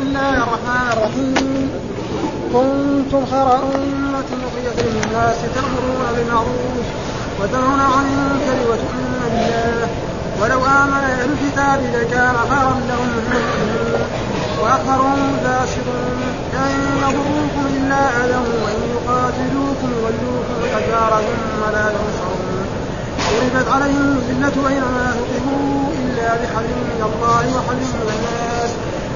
[0.00, 1.70] بسم الله الرحمن الرحيم
[2.52, 6.86] كنتم خير أمة أخرجت للناس تأمرون بالمعروف
[7.40, 9.88] وتنهون عن المنكر وتؤمنون بالله
[10.40, 13.10] ولو آمن أهل الكتاب لكان خيرا لهم
[14.62, 16.20] وأكثرهم فاسقون
[16.54, 16.72] لن
[17.02, 22.40] يضروكم إلا أذى وإن يقاتلوكم يولوكم الحجارة ثم لا ينصرون
[23.30, 28.59] ضربت عليهم الذلة أينما ثقفوا إلا بحبل من الله وحبل من الناس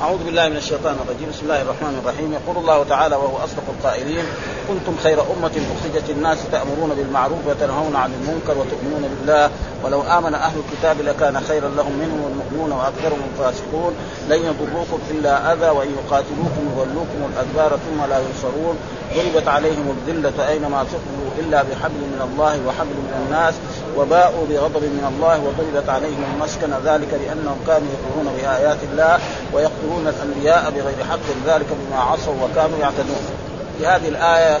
[0.00, 1.28] أعوذ بالله من الشيطان الرجيم.
[1.30, 2.32] بسم الله الرحمن الرحيم.
[2.32, 4.24] يقول الله تعالى وهو أصدق القائلين
[4.68, 9.50] كنتم خير أمة أخرجت الناس تأمرون بالمعروف وتنهون عن المنكر وتؤمنون بالله.
[9.84, 13.92] ولو آمن أهل الكتاب لكان خيرا لهم منهم المؤمنون وأكثرهم الفاسقون
[14.28, 18.76] لن يضروكم إلا أذى وإن يقاتلوكم يولوكم الأدبار ثم لا ينصرون.
[19.16, 23.54] ضربت عليهم الذلة أينما ثقلوا إلا بحبل من الله وحبل من الناس
[23.96, 26.70] وباءوا بغضب من الله وضربت عليهم المسكن.
[26.84, 29.18] ذلك بأنهم كانوا يكفرون بآيات الله
[29.52, 31.26] ويقتلون الأنبياء بغير حق.
[31.46, 33.22] ذلك بما عصوا وكانوا يعتدون.
[33.78, 34.58] في هذه الآية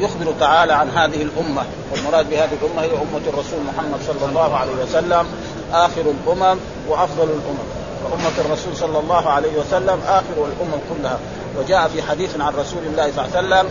[0.00, 4.72] يخبر تعالى عن هذه الأمة والمراد بهذه الأمة هي أمة الرسول محمد صلى الله عليه
[4.82, 5.26] وسلم
[5.72, 7.68] آخر الأمم وأفضل الأمم.
[8.04, 11.18] وأمة الرسول صلى الله عليه وسلم آخر الأمم كلها.
[11.58, 13.70] وجاء في حديث عن رسول الله صلى الله عليه وسلم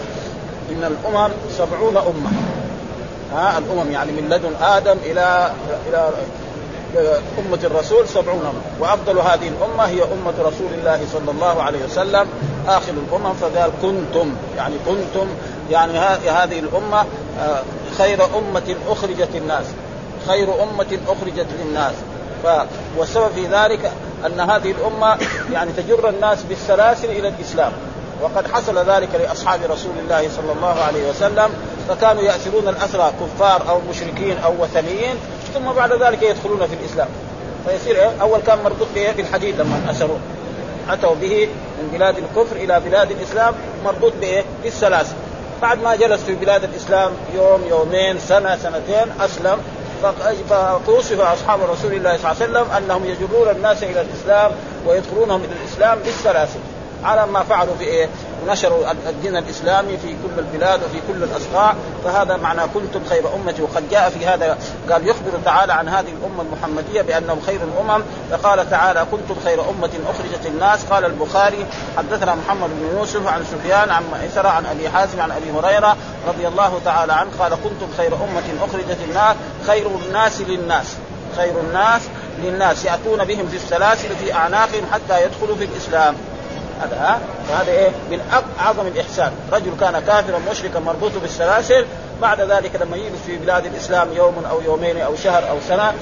[0.72, 2.32] إن الأمم سبعون أمة.
[3.34, 5.52] ها الأمم يعني من لدن آدم إلى
[5.90, 6.10] إلى
[7.40, 8.62] أمة الرسول سبعون أمة.
[8.80, 12.28] وأفضل هذه الأمة هي أمة رسول الله صلى الله عليه وسلم
[12.68, 13.34] آخر الأمم.
[13.34, 15.28] فقال كنتم يعني كنتم
[15.72, 17.06] يعني هذه الأمة
[17.40, 17.62] آه،
[17.98, 19.66] خير أمة أخرجت الناس.
[20.28, 21.94] خير أمة أخرجت للناس
[22.44, 22.48] ف
[22.98, 23.92] والسبب في ذلك
[24.26, 25.18] أن هذه الأمة
[25.52, 27.72] يعني تجر الناس بالسلاسل إلى الإسلام.
[28.22, 31.50] وقد حصل ذلك لأصحاب رسول الله صلى الله عليه وسلم
[31.90, 35.16] فكانوا ياسرون الاسرى كفار أو مشركين أو وثنيين
[35.54, 37.08] ثم بعد ذلك يدخلون في الإسلام.
[37.68, 40.20] فيصير إيه؟ أول كان مربوط بالحديد لما اسروه
[40.90, 41.50] أتوا به
[41.82, 43.54] من بلاد الكفر إلى بلاد الإسلام
[43.86, 45.16] مربوط بايه؟ بالسلاسل.
[45.62, 49.58] بعد ما جلس في بلاد الإسلام يوم يومين سنة سنتين أسلم.
[50.86, 54.52] فوصف أصحاب رسول الله صلى الله عليه وسلم أنهم يجرون الناس إلى الإسلام
[54.88, 56.60] ويدخلونهم إلى الإسلام بالسلاسل.
[57.04, 58.10] على ما فعلوا في إيه؟
[58.48, 63.90] نشروا الدين الإسلامي في كل البلاد وفي كل الاصقاع فهذا معنى كنتم خير امه وقد
[63.90, 64.58] جاء في هذا
[64.92, 68.04] قال يخبر تعالى عن هذه الأمة المحمدية بأنهم خير الأمم.
[68.32, 70.84] فقال تعالى كنتم خير أمة أخرجت الناس.
[70.84, 71.66] قال البخاري
[71.98, 75.98] حدثنا محمد بن يوسف عن سفيان عن ميسرة عن أبي حازم عن أبي هريرة
[76.28, 77.32] رضي الله تعالى عنه.
[77.40, 79.36] قال كنتم خير أمة أخرجت الناس.
[79.68, 80.96] خير الناس للناس.
[81.38, 82.02] خير الناس
[82.44, 82.86] للناس.
[82.86, 86.16] يأتون بهم في السلاسل في أعناقهم حتى يدخلوا في الإسلام.
[86.82, 87.20] هذا ها
[87.50, 88.20] فهذا إيه؟ من
[88.60, 89.32] أعظم الإحسان.
[89.52, 91.86] رجل كان كافرا مشركا مربوط بالسلاسل
[92.22, 95.94] بعد ذلك لما يجلس في بلاد الإسلام يوم أو يومين أو شهر أو سنة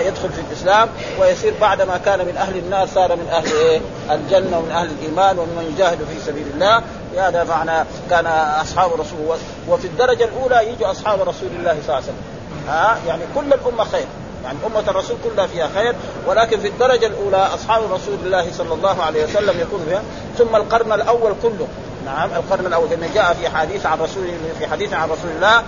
[0.00, 0.88] يدخل في الإسلام
[1.20, 3.80] ويصير بعد ما كان من أهل النار صار من أهل إيه؟
[4.10, 6.82] الجنة ومن أهل الإيمان ومن يجاهد في سبيل الله.
[7.16, 8.26] هذا معنى كان
[8.60, 9.36] أصحاب الرسول
[9.68, 12.22] وفي الدرجة الأولى يجوا أصحاب رسول الله صلى الله عليه وسلم.
[12.68, 14.06] ها يعني كل الأمة خير.
[14.44, 15.94] يعني أمة الرسول كلها فيها خير
[16.26, 20.02] ولكن في الدرجة الأولى أصحاب رسول الله صلى الله عليه وسلم يكون فيها.
[20.38, 21.68] ثم القرن الأول كله.
[22.06, 24.24] نعم القرن الأول لما جاء في حديث عن رسول
[24.58, 25.62] في حديث عن رسول الله.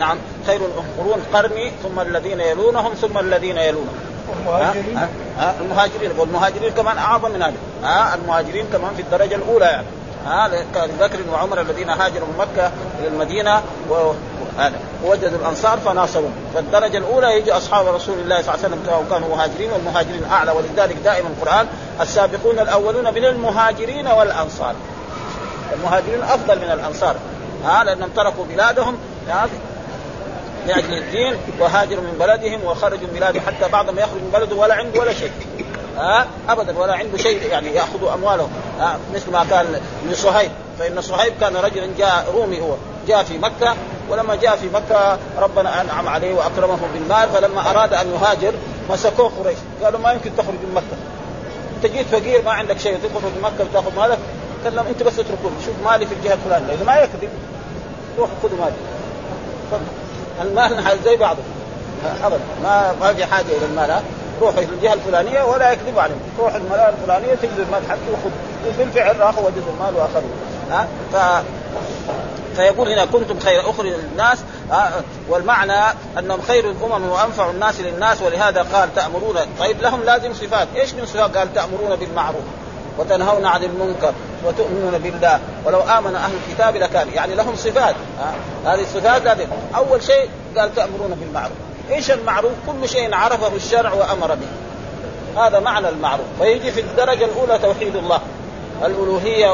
[0.00, 3.96] نعم خير القرون قرني ثم الذين يلونهم ثم الذين يلونهم.
[4.40, 4.96] المهاجرين.
[4.96, 6.10] ها ها المهاجرين.
[6.18, 7.54] والمهاجرين كمان أعظم من هذا.
[7.82, 9.86] ها المهاجرين كمان في الدرجة الأولى يعني.
[10.26, 10.50] ها
[11.00, 13.62] بكر وعمر الذين هاجروا من مكة إلى المدينة
[14.58, 14.78] هذا.
[15.04, 16.30] ووجدوا الأنصار فناصروا.
[16.54, 20.96] فالدرجة الأولى يجي أصحاب رسول الله صلى الله عليه وسلم كانوا مهاجرين والمهاجرين اعلى ولذلك
[21.04, 21.66] دائما القرآن
[22.00, 24.74] السابقون الأولون من المهاجرين والأنصار.
[25.72, 27.16] المهاجرين أفضل من الأنصار.
[27.64, 28.98] ها لأنهم تركوا بلادهم
[30.66, 35.00] لأجل الدين وهاجروا من بلدهم وخرجوا من بلادهم حتى بعضهم يخرج من بلده ولا عنده
[35.00, 35.30] ولا شيء.
[35.96, 38.50] ها؟ ابدا ولا عنده شيء يعني ياخذوا اموالهم
[38.80, 39.80] ها؟ مثل ما كان
[40.10, 42.74] لصهيب فإن صهيب كان رجلا جاء رومي هو
[43.08, 43.74] جاء في مكة
[44.10, 48.52] ولما جاء في مكة ربنا أنعم عليه وأكرمه بالمال فلما أراد أن يهاجر
[48.90, 49.58] مسكوه قريش.
[49.82, 50.96] قالوا ما يمكن تخرج من مكة.
[51.76, 54.18] أنت جيت فقير ما عندك شيء تخرج من مكة وتأخذ مالك.
[54.64, 56.74] قال لهم أنت بس اتركوني شوف مالي في الجهة الفلانية.
[56.74, 57.28] إذا ما يكذب
[58.18, 58.74] روح خذوا مالي
[60.42, 61.42] المال زي بعضه.
[62.24, 62.40] ابدا.
[62.62, 64.02] ما ما في حاجة إلى المال
[64.40, 66.20] في الجهة الفلانية ولا يكذبوا عليهم.
[66.38, 68.30] روح المال الفلانية تجد المال حقي وخذ
[68.68, 70.30] وبالفعل راحوا وجدوا المال واخذوه
[70.70, 71.44] ها؟ ف
[72.56, 74.38] فيقول هنا كنتم خير أخرج للناس.
[74.72, 74.90] آه
[75.28, 79.36] والمعنى أنهم خير الأمم وأنفع الناس للناس ولهذا قال تأمرون.
[79.58, 80.68] طيب لهم لازم صفات.
[80.76, 82.42] إيش من صفات؟ قال تأمرون بالمعروف
[82.98, 84.12] وتنهون عن المنكر
[84.44, 85.40] وتؤمنون بالله.
[85.64, 87.08] ولو آمن أهل الكتاب لكان.
[87.14, 87.94] يعني لهم صفات.
[88.20, 88.74] آه.
[88.74, 89.46] هذه الصفات لازم
[89.76, 91.65] أول شيء قال تأمرون بالمعروف.
[91.90, 94.48] إيش المعروف؟ كل شيء عرفه الشرع وأمر به.
[95.42, 96.26] هذا معنى المعروف.
[96.40, 98.20] ويجي في الدرجة الأولى توحيد الله.
[98.84, 99.50] الألوهية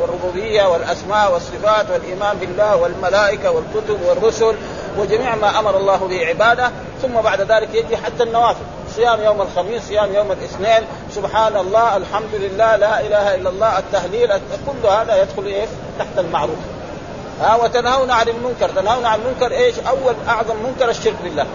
[0.00, 4.54] والربوبية والأسماء والصفات والإيمان بالله والملائكة والكتب والرسل
[4.98, 6.70] وجميع ما أمر الله به عباده.
[7.02, 8.64] ثم بعد ذلك يجي حتى النوافل.
[8.96, 10.86] صيام يوم الخميس صيام يوم الاثنين.
[11.14, 14.28] سبحان الله الحمد لله لا إله إلا الله التهليل
[14.66, 15.66] كل هذا يدخل إيه
[15.98, 16.58] تحت المعروف.
[17.40, 18.68] ها وتنهون عن المنكر.
[18.68, 21.46] تنهون عن المنكر إيش؟ أول أعظم منكر الشرك بالله.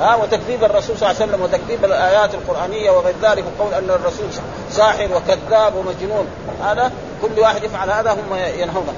[0.00, 4.26] ها وتكذيب الرسول صلى الله عليه وسلم وتكذيب الآيات القرآنية وغير ذلك وقول أن الرسول
[4.70, 6.26] ساحر وكذاب ومجنون.
[6.62, 6.92] هذا
[7.22, 8.94] كل واحد يفعل هذا هم ينهون.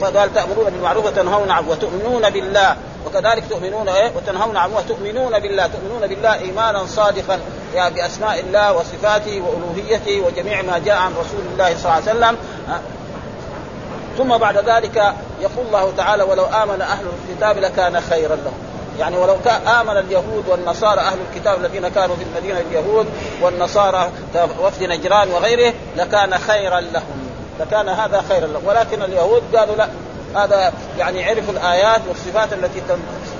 [0.00, 2.76] فقال تأمرون بالمعروف وتنهون عن وتؤمنون بالله؟
[3.06, 7.40] وكذلك تؤمنون إيه؟ وتنهون عن وتؤمنون بالله تؤمنون بالله إيمانا صادقا
[7.74, 12.36] يعني بأسماء الله وصفاته وألوهيته وجميع ما جاء عن رسول الله صلى الله عليه وسلم.
[14.18, 14.96] ثم بعد ذلك
[15.40, 18.65] يقول الله تعالى ولو آمن أهل الكتاب لكان خيرا لهم.
[18.98, 23.06] يعني ولو كان آمن اليهود والنصارى أهل الكتاب الذين كانوا في المدينة اليهود
[23.42, 24.10] والنصارى
[24.60, 27.28] وفد نجران وغيره لكان خيرا لهم.
[27.60, 28.62] لكان هذا خيرا لهم.
[28.66, 29.88] ولكن اليهود قالوا لا
[30.36, 32.82] هذا يعني عرفوا الآيات والصفات التي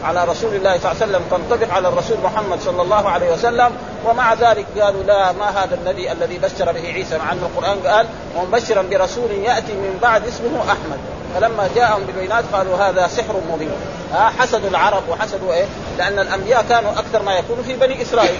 [0.04, 3.70] على رسول الله صلى الله عليه وسلم تنطبق على الرسول محمد صلى الله عليه وسلم
[4.04, 8.06] ومع ذلك قالوا لا ما هذا النبي الذي بشر به عيسى مع ان القرآن قال
[8.37, 10.98] ومبشرا برسول يأتي من بعد اسمه أحمد.
[11.34, 13.70] فلما جاءهم بالبينات قالوا هذا سحر مبين.
[14.12, 15.64] ها حسدوا العرب وحسدوا إيه؟
[15.99, 18.38] لأن الأنبياء كانوا أكثر ما يكونوا في بني إسرائيل.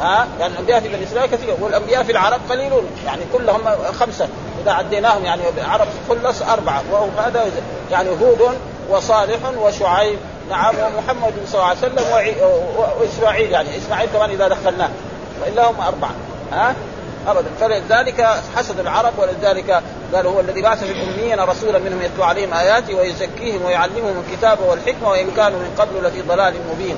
[0.00, 3.60] ها؟ يعني الأنبياء في بني إسرائيل كثير والأنبياء في العرب قليلون يعني كلهم
[4.00, 4.28] خمسة.
[4.62, 7.44] إذا عديناهم يعني العرب خلص أربعة وهو هذا
[7.90, 8.58] يعني هود
[8.90, 10.18] وصالح وشعيب.
[10.50, 12.04] نعم ومحمد صلى الله عليه وسلم
[13.00, 14.90] وإسماعيل يعني إسماعيل كمان إذا دخلناه
[15.42, 16.14] وإلا هم أربعة
[16.52, 16.74] ها؟
[17.26, 17.50] ابدا.
[17.60, 19.82] فلذلك حسد العرب ولذلك
[20.14, 25.10] قال هو الذي بعث في الأميين رسولا منهم يتلو عليهم اياته ويزكيهم ويعلمهم الكتاب والحكمة
[25.10, 26.96] وإن كانوا من قبل لفي ضلال مبين.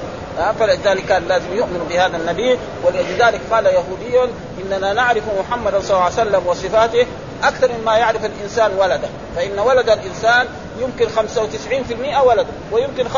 [0.60, 4.30] فلذلك كان لازم يؤمنوا بهذا النبي ولذلك قال يهودي
[4.64, 7.06] إننا نعرف محمدا صلى الله عليه وسلم وصفاته
[7.42, 9.08] أكثر مما يعرف الإنسان ولده.
[9.36, 10.46] فإن ولد الإنسان
[10.80, 13.14] يمكن 95% ولد ويمكن 5%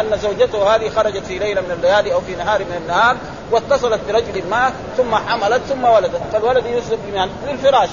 [0.00, 3.16] أن زوجته هذه خرجت في ليلة من الليالي أو في نهار من النهار
[3.50, 6.20] واتصلت برجل ما ثم حملت ثم ولدت.
[6.32, 7.88] فالولد يسلب للفراش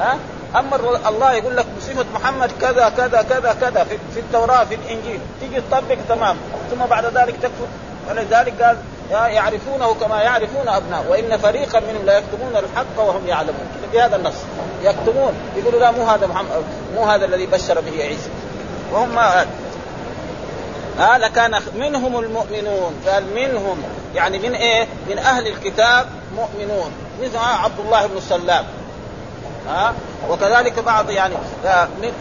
[0.00, 0.18] ها؟
[0.56, 0.76] اما
[1.08, 5.20] الله يقول لك بصفة محمد كذا كذا كذا كذا في, في التوراة في الإنجيل.
[5.40, 6.36] تيجي تطبق تمام.
[6.70, 7.66] ثم بعد ذلك تكفر
[8.10, 8.76] ولذلك قال
[9.10, 13.66] يعرفونه كما يعرفون ابناء وإن فريقا منهم لا يكتمون الحق وهم يعلمون.
[13.92, 14.34] بهذا النص.
[14.82, 15.32] يكتمون.
[15.56, 16.48] يقولوا لا مو هذا محمد
[16.94, 18.30] مو هذا الذي بشر به عيسى.
[18.92, 19.46] وهم ما
[20.98, 22.94] ها لكان منهم المؤمنون.
[23.06, 23.82] قال منهم.
[24.14, 26.90] يعني من إيه؟ من أهل الكتاب مؤمنون.
[27.22, 28.64] مثل عبد الله بن سلام.
[29.68, 29.94] ها؟
[30.30, 31.34] وكذلك بعض يعني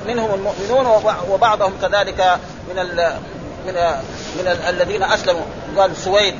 [0.07, 2.37] منهم المؤمنون وبعضهم كذلك
[2.69, 3.13] من ال
[3.67, 3.73] من
[4.37, 5.45] من الذين أسلموا.
[5.77, 6.35] قال سويد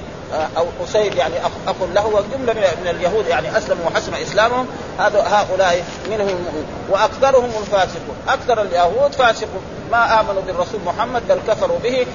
[0.58, 1.34] أو أسيد يعني
[1.68, 4.68] اخ له وجمله من اليهود يعني أسلموا وحسن إسلامهم.
[5.00, 6.66] هذا هؤلاء منهم المؤمنون.
[6.90, 8.16] وأكثرهم الفاسقون.
[8.28, 9.62] أكثر اليهود فاسقون.
[9.92, 12.06] ما آمنوا بالرسول محمد بل كفروا به.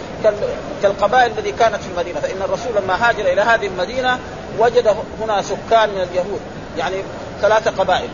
[0.82, 2.20] كالقبائل التي كانت في المدينة.
[2.20, 4.18] فإن الرسول لما هاجر إلى هذه المدينة
[4.58, 6.40] وجد هنا سكان من اليهود.
[6.78, 6.96] يعني
[7.40, 8.08] ثلاثة قبائل.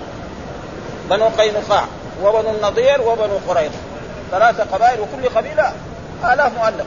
[1.11, 1.85] بنو قينقاع
[2.23, 3.79] وبنو النضير وبنو قريظة.
[4.31, 5.73] ثلاثة قبائل وكل قبيلة.
[6.25, 6.87] آلاف مؤلف.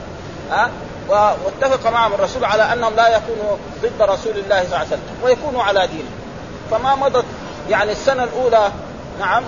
[0.50, 0.70] ها؟
[1.08, 5.62] واتفق معهم الرسول على أنهم لا يكونوا ضد رسول الله صلى الله عليه وسلم ويكونوا
[5.62, 6.08] على دينه
[6.70, 7.24] فما مضت
[7.70, 8.70] يعني السنة الأولى
[9.20, 9.42] نعم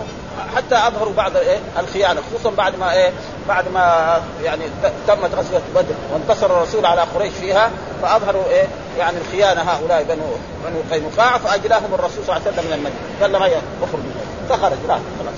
[0.57, 3.11] حتى اظهروا بعض إيه؟ الخيانة خصوصا بعد ما إيه؟
[3.49, 4.65] بعد ما يعني
[5.07, 7.71] تمت غزوة بدر وانتصر الرسول على قريش فيها
[8.03, 8.67] فأظهروا إيه؟
[8.99, 10.25] يعني الخيانة هؤلاء بنو
[10.65, 13.01] بنو قينقاع فأجلاهم الرسول صلى الله عليه وسلم من المدينة.
[13.23, 13.63] قال لهم هيا
[14.51, 15.35] فخرج لا خلاص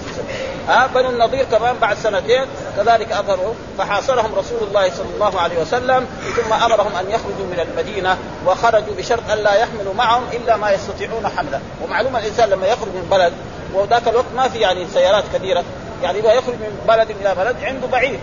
[0.69, 2.45] ها بنو النضير كمان بعد سنتين
[2.77, 8.17] كذلك أظهروا فحاصرهم رسول الله صلى الله عليه وسلم ثم أمرهم أن يخرجوا من المدينة
[8.47, 13.09] وخرجوا بشرط أن لا يحملوا معهم إلا ما يستطيعون حمله ومعلومه الإنسان لما يخرج من
[13.11, 13.33] بلد
[13.75, 15.65] وذاك الوقت ما في يعني سيارات كثيرة
[16.03, 18.19] يعني إذا يخرج من بلد إلى بلد عنده بعير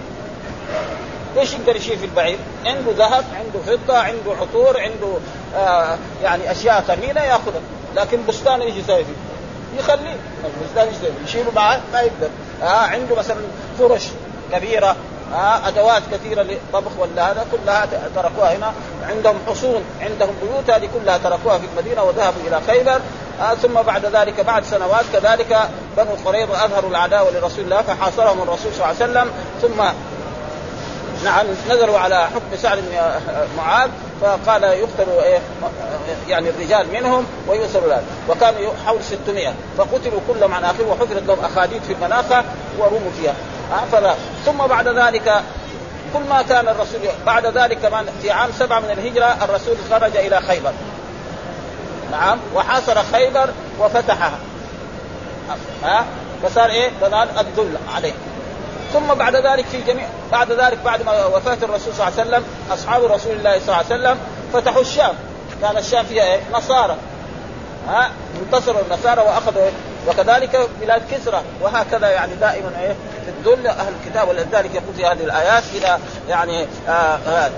[1.38, 5.18] إيش يقدر يشيل في البعير؟ عنده ذهب، عنده فضة، عنده عطور، عنده
[5.56, 7.62] آه يعني أشياء ثمينة يأخذها،
[7.96, 9.29] لكن بستان إيش يسوي فيه؟
[9.78, 12.30] يخليه البستان إيش يسوي؟ يشيله ما يقدر،
[12.64, 13.38] آه عنده مثلا
[13.80, 14.04] فرش
[14.52, 14.96] كبيرة
[15.34, 18.74] آه أدوات كثيرة للطبخ ولا هذا كلها تركوها هنا.
[19.10, 23.02] عندهم حصون عندهم بيوت هذه كلها تركوها في المدينة وذهبوا إلى خيبر.
[23.42, 28.74] آه ثم بعد ذلك بعد سنوات كذلك بنو قريظة أظهروا العداوة لرسول الله فحاصرهم الرسول
[28.74, 29.32] صلى الله عليه وسلم.
[29.62, 29.84] ثم
[31.26, 32.98] نعم نزلوا على حكم سعد بن
[33.58, 33.90] معاذ.
[34.22, 35.40] فقال يقتل إيه
[36.28, 38.04] يعني الرجال منهم ويؤسر الآن.
[38.30, 42.44] وكانوا حول 600 فقتلوا كلهم عن اخره وحفرت لهم أخاديد في المناخة
[42.78, 43.34] ورموا فيها.
[43.92, 44.16] فلا.
[44.46, 45.44] ثم بعد ذلك
[46.14, 50.42] كل ما كان الرسول بعد ذلك كمان في عام سبعة من الهجرة الرسول خرج إلى
[50.42, 50.72] خيبر.
[52.12, 52.40] نعم.
[52.56, 53.50] وحاصر خيبر
[53.80, 54.40] وفتحها.
[55.84, 56.06] ها
[56.44, 58.14] فصار إيه؟ فصار الذل عليه.
[58.94, 61.02] ثم بعد ذلك في جميع بعد ذلك بعد
[61.34, 64.18] وفاة الرسول صلى الله عليه وسلم أصحاب رسول الله صلى الله عليه وسلم
[64.54, 65.14] فتحوا الشام.
[65.62, 66.96] كان الشام فيها إيه؟ نصارى.
[67.88, 69.72] ها؟ انتصروا النصارى وأخذوا إيه؟
[70.08, 71.42] وكذلك بلاد كسرى.
[71.62, 72.96] وهكذا يعني دائما إيه؟
[73.28, 76.92] الذل أهل الكتاب ولذلك يقول في هذه الآيات اذا يعني آه
[77.28, 77.50] آه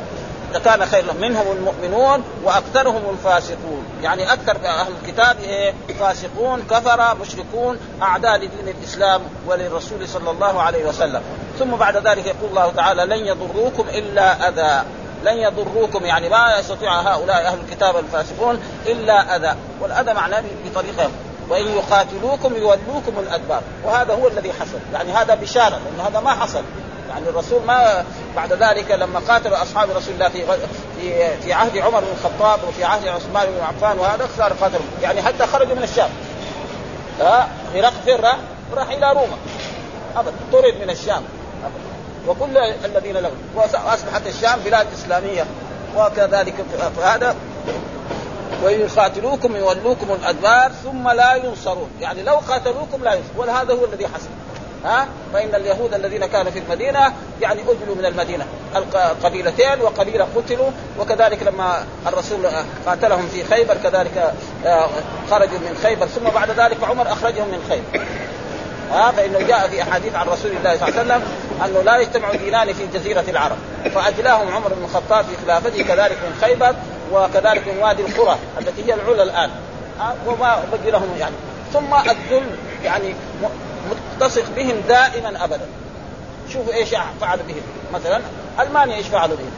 [0.53, 3.86] لكان خيرا منهم المؤمنون وأكثرهم الفاسقون.
[4.03, 10.86] يعني أكثر أهل الكتاب إيه؟ فاسقون كفر مشركون أعداء لدين الإسلام وللرسول صلى الله عليه
[10.86, 11.22] وسلم.
[11.60, 14.86] ثم بعد ذلك يقول الله تعالى لن يضروكم إلا أذى.
[15.24, 19.55] لن يضروكم يعني ما يستطيع هؤلاء أهل الكتاب الفاسقون إلا أذى.
[19.81, 21.10] والأذى معناه بطريقة
[21.50, 23.62] وإن يقاتلوكم يولوكم الأدبار.
[23.84, 24.79] وهذا هو الذي حصل.
[24.93, 26.63] يعني هذا بشارة لأن هذا ما حصل.
[27.11, 30.45] يعني الرسول ما بعد ذلك لما قاتل أصحاب رسول الله في
[31.01, 35.21] في في عهد عمر بن الخطاب وفي عهد عثمان بن عفان وهذا صار قاتلهم يعني
[35.21, 36.09] حتى خرجوا من الشام.
[37.19, 38.17] ها؟ هرقل فين
[38.75, 39.37] راح؟ إلى روما.
[40.15, 40.35] ابدا.
[40.51, 41.23] طرد من الشام.
[41.63, 42.27] أبدا.
[42.27, 45.45] وكل الذين لهم وأصبحت الشام بلاد إسلامية.
[45.97, 46.55] وكذلك
[47.03, 47.35] هذا
[48.63, 51.89] وإن يقاتلوكم يولوكم الأدبار ثم لا ينصرون.
[52.01, 53.49] يعني لو قاتلوكم لا ينصرون.
[53.49, 54.29] وهذا هو الذي حصل.
[54.85, 58.45] ها؟ فإن اليهود الذين كانوا في المدينة يعني أجلوا من المدينة.
[58.75, 62.47] القبيلتين وقبيلة قتلوا وكذلك لما الرسول
[62.85, 64.33] قاتلهم في خيبر كذلك
[64.65, 64.89] آه،
[65.31, 66.05] خرجوا من خيبر.
[66.05, 68.05] ثم بعد ذلك عمر أخرجهم من خيبر.
[68.91, 71.23] ها؟ فإنه جاء في أحاديث عن رسول الله صلى الله عليه وسلم
[71.65, 73.57] أنه لا يجتمع دينان في جزيرة العرب.
[73.95, 76.75] فأجلاهم عمر بن الخطاب في خلافته كذلك من خيبر
[77.13, 79.50] وكذلك من وادي القرى التي هي العلا الآن.
[80.27, 81.35] وما بقي لهم يعني.
[81.73, 82.50] ثم الذل
[82.83, 83.15] يعني
[84.21, 85.67] متصف بهم دائما أبدا.
[86.53, 86.89] شوفوا إيش
[87.21, 87.61] فعل بهم.
[87.93, 88.21] مثلا
[88.59, 89.51] ألمانيا إيش فعلوا بهم؟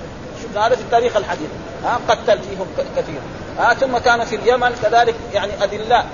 [0.44, 1.50] شفنا هذا في التاريخ الحديث.
[1.84, 2.68] ها قتل فيهم
[2.98, 3.20] كثير.
[3.60, 6.06] ها ثم كان في اليمن كذلك يعني اذلاء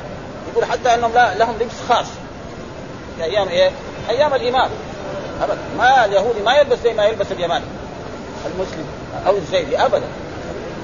[0.52, 2.06] يقول حتى أنهم لهم لبس خاص.
[3.18, 3.72] في أيام إيه؟
[4.10, 4.70] أيام الإمام.
[5.42, 5.58] ابدا.
[5.78, 7.66] ما اليهودي ما يلبس زي ما يلبس اليماني.
[8.46, 8.86] المسلم.
[9.28, 10.08] أو الزيدي ابدا.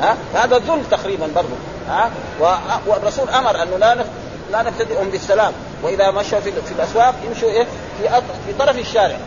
[0.02, 1.56] ها هذا ذل تقريبا برضه
[1.90, 2.12] ها
[2.88, 4.06] والرسول أمر أنه لا
[4.52, 5.54] لا نبتدئهم بالسلام.
[5.84, 7.64] وإذا مشوا في, في الأسواق يمشوا إيه؟
[7.98, 9.18] في في طرف الشارع.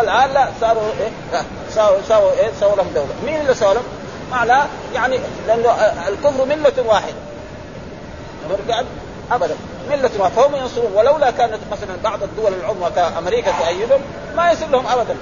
[0.00, 1.40] الآن لا صاروا إيه؟
[1.70, 3.14] ساووا ساووا إيه؟ ساووا لهم دولة.
[3.26, 3.84] مين اللي ساووا لهم؟
[4.30, 5.70] معناه يعني لأنه
[6.08, 7.14] الكفر ملة واحدة
[9.32, 9.54] ابدا.
[9.90, 10.92] ملة واحدة فهم ينصرون.
[10.94, 14.00] ولولا كانت مثلا بعض الدول العظمى كأمريكا تؤيدهم
[14.36, 15.16] ما يصير لهم ابدا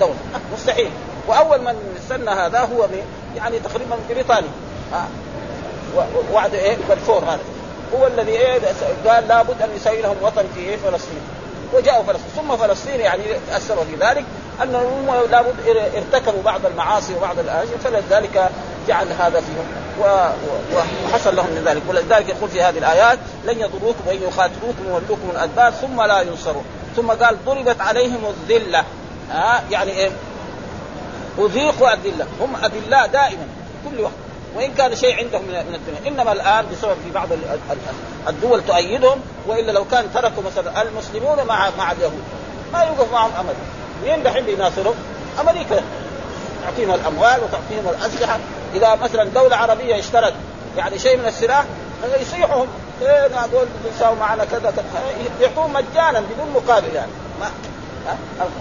[0.00, 0.14] دولة.
[0.54, 0.90] مستحيل.
[1.28, 3.04] وأول من سن هذا هو مين؟
[3.36, 4.50] يعني تقريبا بريطانيا.
[6.32, 7.40] وعد إيه؟ بلفور هذا.
[7.94, 8.60] هو الذي إيه
[9.06, 11.20] قال لابد أن يسوي لهم وطن في فلسطين.
[11.74, 12.30] وجاءوا فلسطين.
[12.36, 13.22] ثم فلسطين يعني
[13.56, 14.24] أثروا في ذلك
[14.62, 15.54] أنهم لابد
[15.96, 18.50] ارتكبوا بعض المعاصي وبعض الاشياء فلذلك
[18.88, 19.66] جعل هذا فيهم.
[21.06, 21.82] وحصل لهم من ذلك.
[21.88, 26.64] ولذلك يقول في هذه الآيات لن يضروكم وإن يقاتلوكم ويولوكم الأدبار ثم لا ينصرون.
[26.96, 28.84] ثم قال ضربت عليهم الذلة.
[29.30, 30.10] ها يعني إيه؟
[31.38, 32.26] أذيقوا الذلة.
[32.40, 33.46] هم اذلاء دائما.
[33.84, 34.12] كل وقت
[34.56, 36.08] وإن كان شيء عندهم من الدنيا.
[36.08, 37.28] إنما الآن بسبب في بعض
[38.28, 42.22] الدول تؤيدهم وإلا لو كان تركوا مثلا المسلمون مع مع اليهود.
[42.72, 43.54] ما يوقف معهم امل
[44.04, 44.94] مين دحين بيناصرهم؟
[45.40, 45.82] أمريكا.
[46.64, 48.38] تعطيهم الأموال وتعطيهم الأسلحة.
[48.74, 50.34] إذا مثلا دولة عربية اشترت
[50.76, 51.64] يعني شيء من السلاح
[52.20, 52.66] يصيحهم.
[53.02, 54.84] إيه هذول بيساووا معنا كذا كذا.
[55.40, 57.12] يعطوهم مجانا بدون مقابل يعني.
[57.40, 57.50] ما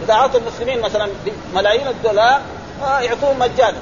[0.03, 1.09] إذا اعطوا المسلمين مثلا
[1.55, 2.41] ملايين الدولار
[2.83, 3.77] آه يعطوهم مجانا.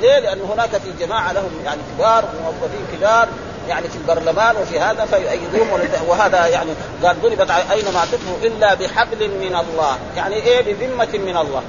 [0.00, 3.28] ليه؟ لأن هناك في جماعة لهم يعني كبار وموظفين كبار
[3.68, 6.70] يعني في البرلمان وفي هذا فيؤيدوهم وهذا يعني
[7.04, 11.62] قال ضربت اينما تدخلوا إلا بحبل من الله، يعني إيه بذمة من الله.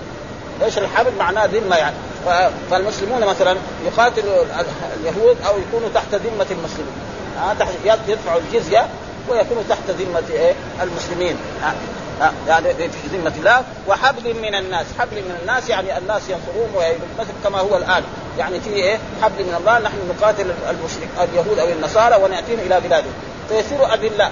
[0.63, 1.96] إيش الحبل؟ معناه ذمة يعني،
[2.72, 4.43] فالمسلمون مثلا يقاتلوا
[5.00, 6.93] اليهود أو يكونوا تحت ذمة المسلمين.
[7.60, 7.74] تحت
[8.07, 8.88] يدفعوا الجزية
[9.29, 11.38] ويكونوا تحت ذمة إيه؟ المسلمين.
[12.47, 14.86] يعني في ذمة الله وحبل من الناس.
[15.00, 16.69] حبل من الناس يعني الناس ينصرون
[17.19, 18.03] مثل كما هو الآن.
[18.39, 23.13] يعني في إيه؟ حبل من الله نحن نقاتل المشرك اليهود أو النصارى ونأتيهم إلى بلادهم.
[23.50, 24.31] فيصيروا أذلاء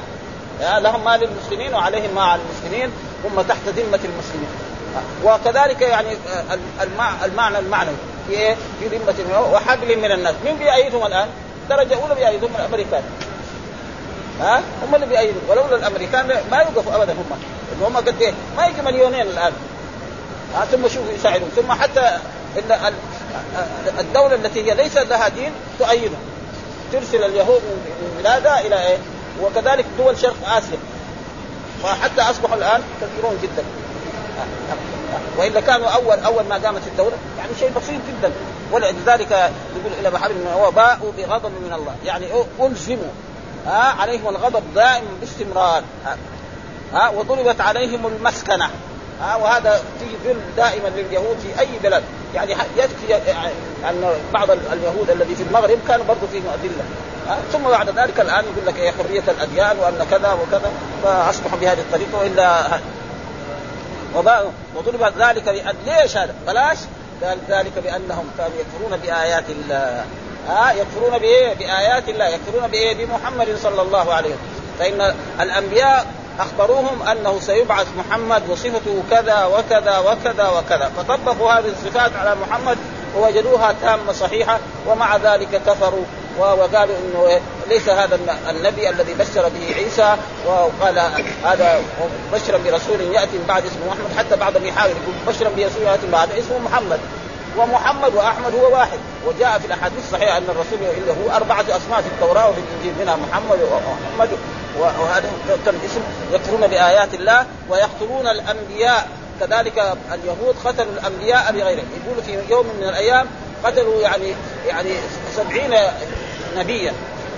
[0.62, 2.92] يعني لهم ما للمسلمين وعليهم ما على المسلمين.
[3.26, 4.50] هم تحت ذمة المسلمين.
[5.24, 6.08] وكذلك يعني
[7.26, 7.96] المعنى المعنوي
[8.28, 11.28] في إيه؟ في ذمة وحبل من الناس، مين بيأيدهم الآن؟
[11.70, 13.04] درجة أولى بيأيدهم الأمريكان.
[14.42, 17.40] ها هم اللي بيأيدوا ولولا الأمريكان ما يوقفوا ابدا هم.
[17.82, 19.54] هم قد إيه؟ ما يجي مليونين الآن.
[20.56, 21.50] ها ثم شوفوا يساعدون.
[21.56, 22.18] ثم حتى
[22.58, 22.94] إن
[24.00, 26.20] الدولة التي هي ليس لها دين تؤيدهم
[26.92, 28.98] ترسل اليهود من بلادها إلى إيه؟
[29.42, 30.78] وكذلك دول شرق آسيا.
[31.84, 33.64] فحتى أصبحوا الآن كثيرون جدا.
[35.38, 37.18] وإلا كانوا اول أول ما قامت الدولة.
[37.38, 38.32] يعني شيء بسيط جدا.
[38.72, 41.96] ولذلك يقول إلى محل من هو باءوا بغضب من الله.
[42.06, 42.26] يعني
[42.60, 43.12] ألزموا
[43.66, 45.84] ها عليهم الغضب دائم باستمرار.
[46.94, 48.70] ها وضربت عليهم المسكنة.
[49.22, 52.04] ها وهذا في ذل دائما لليهود في أي بلد.
[52.36, 53.16] يعني يكفي
[53.90, 56.84] أن بعض اليهود الذي في المغرب كانوا برضه فيهم اذله
[57.52, 60.72] ثم بعد ذلك الآن يقول لك إيه حرية الأديان وأن كذا وكذا
[61.04, 62.80] فأصبحوا بهذه الطريقة وإلا
[64.76, 66.78] وضرب ذلك بأن ليش هذا؟ بلاش؟
[67.24, 70.06] قال ذلك بأنهم كانوا يكفرون بآيات الله.
[70.48, 72.28] ها يكفرون بإيه؟ بآيات الله.
[72.28, 74.40] يكفرون بإيه؟ بمحمد صلى الله عليه وسلم.
[74.80, 76.06] فإن الأنبياء
[76.40, 80.92] أخبروهم أنه سيبعث محمد وصفته كذا وكذا وكذا وكذا.
[80.98, 82.78] فطبقوا هذه الصفات على محمد
[83.18, 86.04] ووجدوها تامة صحيحة ومع ذلك كفروا.
[86.40, 90.16] وقالوا إنه ليس هذا النبي الذي بشر به عيسى.
[90.48, 91.00] وقال
[91.46, 91.82] هذا
[92.34, 94.18] بشرا برسول يأتي من بعد اسمه محمد.
[94.18, 97.00] حتى بعضهم يحاول يقول بشرا برسول يأتي من بعد اسمه محمد.
[97.58, 99.00] ومحمد وأحمد هو واحد.
[99.28, 103.60] وجاء في الأحاديث الصحيحة أن الرسول له أربعة اسماء في التوراة وفي الإنجيل منها محمد
[103.62, 104.30] ومحمد
[104.80, 105.30] وهذا
[105.86, 106.02] اسم
[106.34, 109.08] يكفرون بآيات الله ويقتلون الأنبياء.
[109.40, 113.28] كذلك اليهود قتلوا الأنبياء بغيره يقولوا في يوم من الأيام
[113.64, 114.34] قتلوا يعني
[114.68, 114.90] يعني
[115.36, 115.74] سبعين
[116.58, 116.94] نبيا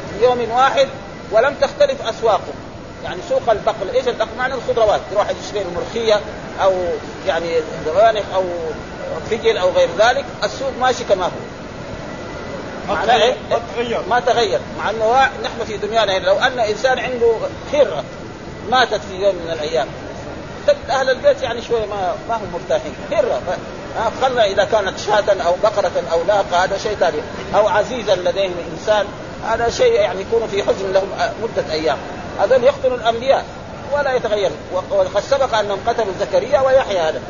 [0.09, 0.87] في يوم واحد
[1.31, 2.53] ولم تختلف أسواقهم.
[3.03, 4.99] يعني سوق البقل إيش البقل؟ معنى الخضروات.
[5.11, 6.19] يروح يشتري الملوخيه
[6.63, 6.73] أو
[7.27, 8.43] يعني زوانق أو
[9.31, 11.29] فجل أو غير ذلك السوق ماشي كما هو.
[12.89, 14.01] معناه إيه؟ ما تغير.
[14.09, 14.59] ما تغير.
[14.77, 17.33] مع إنه نحن في دنيانا لو أن إنسان عنده
[17.71, 18.03] خره
[18.71, 19.87] ماتت في يوم من الأيام
[20.89, 22.95] أهل البيت يعني شوية ما ما هم مرتاحين.
[23.11, 23.41] خره
[24.21, 27.17] خلنا إذا كانت شاة أو بقرة أو ناقة هذا شيء ثاني.
[27.55, 29.05] أو عزيزا لديهم إنسان
[29.45, 31.09] هذا شيء يعني يكون في حزن لهم
[31.43, 31.97] مدة أيام.
[32.39, 33.45] هذول يقتلوا الأنبياء
[33.93, 34.51] ولا يتغير
[34.91, 37.21] وقد سبق أنهم قتلوا زكريا ويحيى هذا.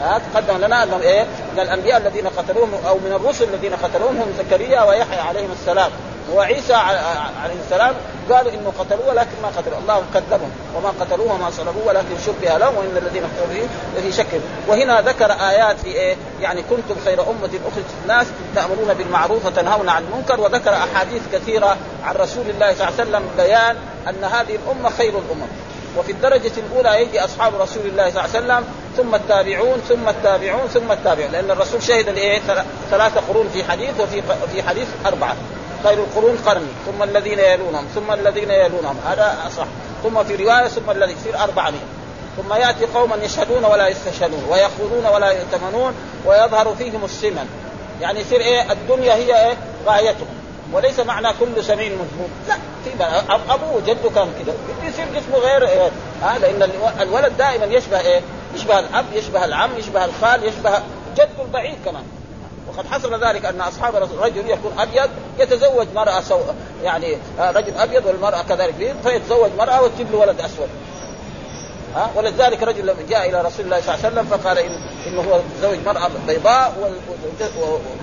[0.00, 4.32] ها تقدم لنا انهم إيه؟ من الأنبياء الذين قتلوهم أو من الرسل الذين قتلوهم هم
[4.38, 5.90] زكريا ويحيى عليهم السلام.
[6.34, 7.94] وعيسى عليه السلام
[8.30, 12.76] قالوا إنه قتلوه ولكن ما قتلوا الله كذبهم وما قتلوه وما صلبوه ولكن شبه لهم
[12.76, 14.40] وإن الذين اختلفوا لفي شك.
[14.68, 20.02] وهنا ذكر آيات في إيه؟ يعني كنتم خير أمة أخرجت الناس تأمرون بالمعروف وتنهون عن
[20.04, 20.40] المنكر.
[20.40, 23.76] وذكر أحاديث كثيرة عن رسول الله صلى الله عليه وسلم بيان
[24.08, 25.48] أن هذه الأمة خير الأمم.
[25.98, 28.64] وفي الدرجة الأولى يجي أصحاب رسول الله صلى الله عليه وسلم
[28.98, 31.32] ثم التابعون ثم التابعون ثم التابعون.
[31.32, 32.40] لأن الرسول شهد لإيه؟
[32.90, 35.36] ثلاثة قرون في حديث وفي في حديث أربعة.
[35.84, 38.96] خير القرون قرني ثم الذين يلونهم ثم الذين يلونهم.
[39.06, 39.66] هذا أصح.
[40.02, 41.72] ثم في رواية ثم الذي يصير أربعة
[42.36, 45.94] ثم يأتي قوما يشهدون ولا يستشهدون ويخوضون ولا يؤتمنون
[46.26, 47.48] ويظهر فيهم السمن.
[48.00, 49.56] يعني يصير إيه الدنيا هي إيه؟
[49.86, 50.28] غايتهم
[50.72, 52.30] وليس معنى كل سمين مذموم.
[52.48, 52.54] لا.
[52.88, 53.04] في
[53.50, 54.54] أبوه جده كان كذا
[54.88, 55.90] يصير جسمه غير إيه؟
[56.24, 56.70] آه لأن
[57.00, 58.20] الولد دائما يشبه إيه؟
[58.54, 60.72] يشبه الأب يشبه العم يشبه الخال يشبه
[61.14, 62.02] جده البعيد كمان
[62.68, 66.40] وقد حصل ذلك أن أصحاب رجل يكون أبيض يتزوج مرأة سو
[66.84, 70.68] يعني رجل أبيض والمرأة كذلك فيتزوج مرأة وتجيب له ولد أسود
[71.94, 74.70] ها ولذلك رجل لما جاء إلى رسول الله صلى الله عليه وسلم فقال إن
[75.06, 76.92] إنه هو تزوج مرأة بيضاء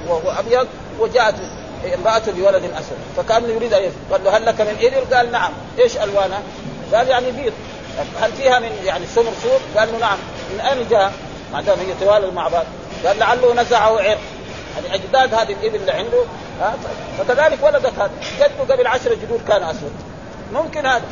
[0.07, 0.67] وهو أبيض
[0.99, 1.35] وجاءت
[1.93, 5.51] امرأته بولد أسود فكأن يريد أن قال له هل لك من ابل؟ قال نعم.
[5.79, 6.41] إيش الوانها؟
[6.93, 7.53] قال يعني بيض.
[8.21, 10.17] هل فيها من يعني سمر سود؟ قال له نعم.
[10.53, 11.13] من أين جاء؟
[11.53, 12.65] ما دام هي توالد مع بعض.
[13.05, 14.19] قال لعله نزعه عرق
[14.75, 16.23] يعني أجداد هذه الإبل اللي عنده
[17.17, 19.93] فكذلك ولدت هذا جده قبل عشر جدود كان أسود.
[20.53, 21.03] ممكن هذا.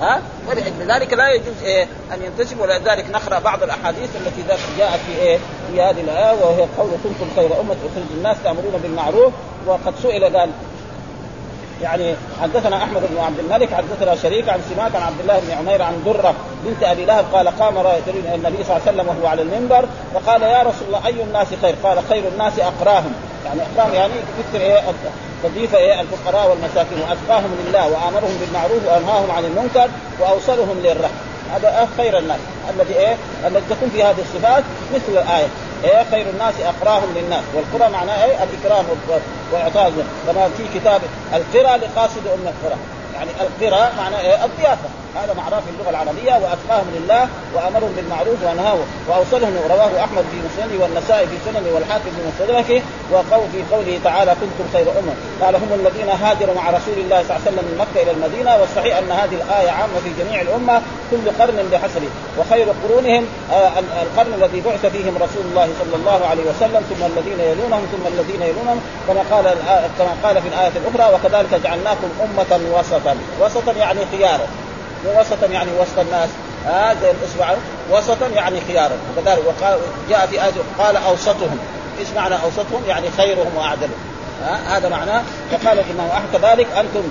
[0.00, 4.42] ها؟ ولذلك لا يجوز إيه أن ينتسب ولذلك نقرأ بعض الأحاديث التي
[4.78, 5.38] جاءت في إيه
[5.70, 9.32] في هذه الآية وهي قول كنتم خير أمة اخرج الناس تأمرون بالمعروف
[9.66, 10.50] وقد سئل قال
[11.82, 15.82] يعني حدثنا أحمد بن عبد الملك حدثنا شريك عن سماك عن عبد الله بن عمير
[15.82, 16.34] عن درة
[16.64, 17.78] بنت أبي لهب قال قام
[18.34, 21.74] النبي صلى الله عليه وسلم وهو على المنبر فقال يا رسول الله أي الناس خير؟
[21.84, 23.12] قال خير الناس أقراهم.
[23.44, 24.78] يعني اقراهم يعني مثل إيه
[25.42, 26.98] تضيف إيه؟ الفقراء والمساكين.
[27.00, 29.88] وأتقاهم لله وآمرهم بالمعروف وأنهاهم عن المنكر
[30.20, 31.14] وأوصلهم للرحم.
[31.54, 32.40] هذا خير الناس.
[32.70, 35.46] الذي إيه؟ الذي تكون في هذه الصفات مثل الآية.
[35.84, 37.42] إيه؟ خير الناس أقراهم للناس.
[37.54, 38.84] والقرى معناه إيه؟ الاكرام
[39.52, 39.92] واعطاء
[40.26, 41.00] كما في كتاب
[41.34, 42.78] القرى لقاصد أم القرى.
[43.14, 44.88] يعني القرى معناه إيه؟ الضيافة.
[45.16, 50.84] هذا معناه في اللغة العربية وأتقاهم لله وأمرهم بالمعروف ونهاهم وأوصلهم رواه أحمد في مسنده
[50.84, 55.70] والنسائي في سننه والحاكم في مستدركه وقول في قوله تعالى كنتم خير أمة قال هم
[55.80, 59.10] الذين هاجروا مع رسول الله صلى الله عليه وسلم من مكة إلى المدينة والصحيح أن
[59.10, 64.86] هذه الآية عامة في جميع الأمة كل قرن بحسبه وخير قرونهم آه القرن الذي بعث
[64.86, 69.44] فيهم رسول الله صلى الله عليه وسلم ثم الذين يلونهم ثم الذين يلونهم كما قال
[69.98, 73.16] كما قال في الآية الأخرى وكذلك جعلناكم أمة وسطا.
[73.40, 74.46] وسطا يعني خيارا
[75.06, 76.28] وسطا يعني وسط الناس.
[76.64, 77.54] هذا آه الإصبع
[77.90, 79.78] وسطا يعني خيارا وكذلك وقال
[80.10, 81.58] جاء في آية قال أوسطهم.
[82.00, 83.98] إيش معنى أوسطهم؟ يعني خيرهم وأعدلهم.
[84.44, 85.22] آه هذا معناه.
[85.52, 87.02] وقال الإمام أحمد كذلك أنتم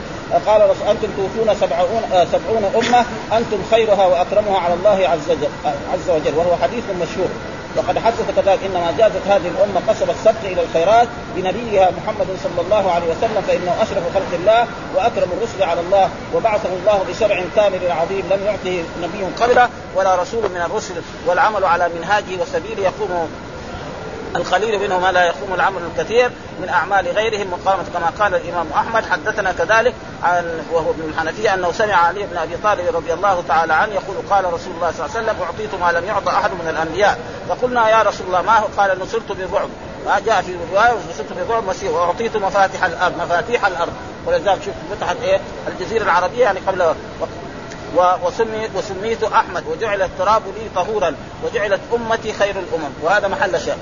[0.45, 3.05] قال أنتم توفون سبعون آه سبعون أمة
[3.37, 5.49] أنتم خيرها وأكرمها على الله عز وجل
[5.93, 7.29] عز وجل وهو حديث مشهور.
[7.75, 12.91] وقد حدث كذلك إنما جازت هذه الأمة قصب السبق إلى الخيرات بنبيها محمد صلى الله
[12.91, 18.23] عليه وسلم فإنه أشرف خلق الله وأكرم الرسل على الله وبعثه الله بشرع كامل عظيم
[18.31, 20.95] لم يعطه نبي قبله ولا رسول من الرسل
[21.27, 23.29] والعمل على منهاجه وسبيله يقوم
[24.35, 29.05] القليل منه ما لا يقوم العمل الكثير من أعمال غيرهم مقامه كما قال الإمام أحمد.
[29.05, 33.73] حدثنا كذلك عن وهو ابن الحنفية أنه سمع علي بن أبي طالب رضي الله تعالى
[33.73, 36.67] عنه يقول قال رسول الله صلى الله عليه وسلم أعطيت ما لم يعط أحد من
[36.69, 37.19] الأنبياء.
[37.49, 39.69] فقلنا يا رسول الله ما هو؟ قال نصرت بالرعب
[40.05, 43.93] ما جاء في رواية نصرت بالرعب مسير وأعطيت مفاتيح الأرض مفاتيح الأرض.
[44.25, 46.93] ولذلك شوف فتحت إيه؟ الجزيرة العربية يعني قبل
[48.23, 52.91] وسميت وسميت أحمد وجعل التراب لي طهورا وجعلت أمتي خير الأمم.
[53.01, 53.77] وهذا محل شاهد.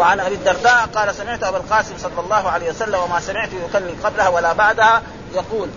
[0.00, 4.28] وعن أبي الدرداء قال سمعت أبا القاسم صلى الله عليه وسلم وما سمعت يكلم قبلها
[4.28, 5.02] ولا بعدها
[5.34, 5.68] يقول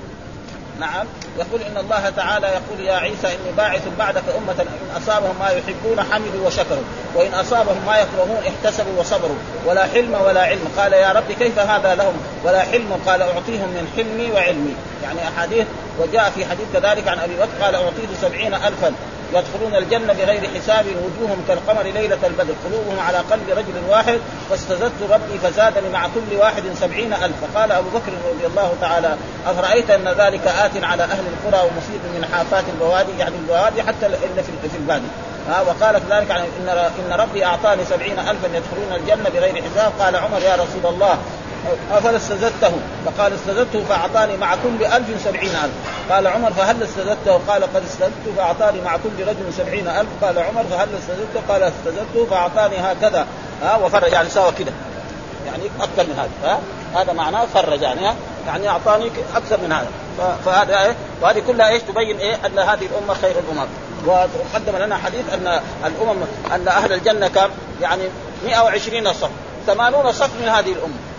[0.79, 1.05] نعم
[1.39, 6.01] يقول إن الله تعالى يقول يا عيسى إني باعث بعدك أمة إن أصابهم ما يحبون
[6.11, 6.83] حمدوا وشكروا
[7.15, 10.67] وإن أصابهم ما يكرهون احتسبوا وصبروا ولا حلم ولا علم.
[10.77, 14.75] قال يا رب كيف هذا لهم؟ ولا حلم قال أعطيهم من حلمي وعلمي.
[15.03, 15.67] يعني أحاديث
[15.99, 18.93] وجاء في حديث كذلك عن أبي بكر قال اعطيت سبعين الفا.
[19.35, 22.53] يدخلون الجنة بغير حساب وجوههم كالقمر ليلة البدر.
[22.65, 24.19] قلوبهم على قلب رجل واحد
[24.49, 29.17] فاستزدت ربي فزادني مع كل واحد سبعين ألف فقال أبو بكر رضي الله تعالى
[29.47, 34.41] أفرأيت أن ذلك آت على أهل القرى ومصيب من حافات البوادي؟ يعني البوادي حتى إلا
[34.41, 35.07] في البادي.
[35.49, 39.91] ها وقال كذلك إن إن ربي أعطاني سبعين الفا يدخلون الجنة بغير حساب.
[39.99, 41.17] قال عمر يا رسول الله
[41.91, 42.71] أفلا استزدته؟
[43.05, 45.73] فقال استزدته فأعطاني مع كل ألف سبعين ألف.
[46.11, 50.09] قال عمر فهل استزدته؟ قال قد استزدته فأعطاني مع كل رجل سبعين ألف.
[50.21, 53.27] قال عمر فهل استزدته؟ قال استزدته فأعطاني هكذا.
[53.63, 54.71] ها وفرج يعني سوى كده.
[55.45, 56.51] يعني أكثر من هذا.
[56.51, 56.59] ها
[57.01, 58.15] هذا معناه فرج يعني ها
[58.47, 59.87] يعني أعطاني أكثر من هذا.
[60.45, 63.67] فهذا إيه؟ وهذه كلها إيش؟ تبين إيه؟ أن هذه الأمة خير الأمم.
[64.05, 66.17] وقدم لنا حديث أن الأمم
[66.55, 67.49] أن أهل الجنة كم
[67.81, 68.03] يعني
[68.45, 69.29] 120 صف
[69.67, 71.12] 80 صف من هذه الأمة.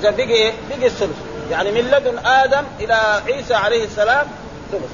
[0.00, 1.16] إذا بقي إيه؟ بقي الثلث
[1.50, 4.26] يعني من لدن آدم إلى عيسى عليه السلام
[4.72, 4.90] ثلث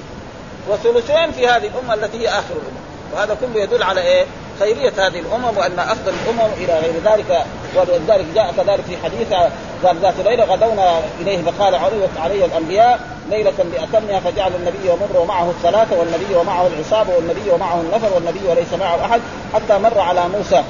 [0.69, 2.83] وثلثين في هذه الأمة التي هي آخر الامم
[3.15, 4.27] وهذا كله يدل على إيه؟
[4.59, 9.33] خيرية هذه الأمم وأن أفضل الأمم إلى غير ذلك ولذلك جاء كذلك في حديث
[9.85, 15.51] قال ذات ليلة غدونا إليه فقال عرضت علي الأنبياء ليلة باتمها فجعل النبي يمر ومعه
[15.51, 19.21] الثلاثه والنبي ومعه العصابة والنبي ومعه النفر والنبي وليس معه أحد
[19.55, 20.63] حتى مر على موسى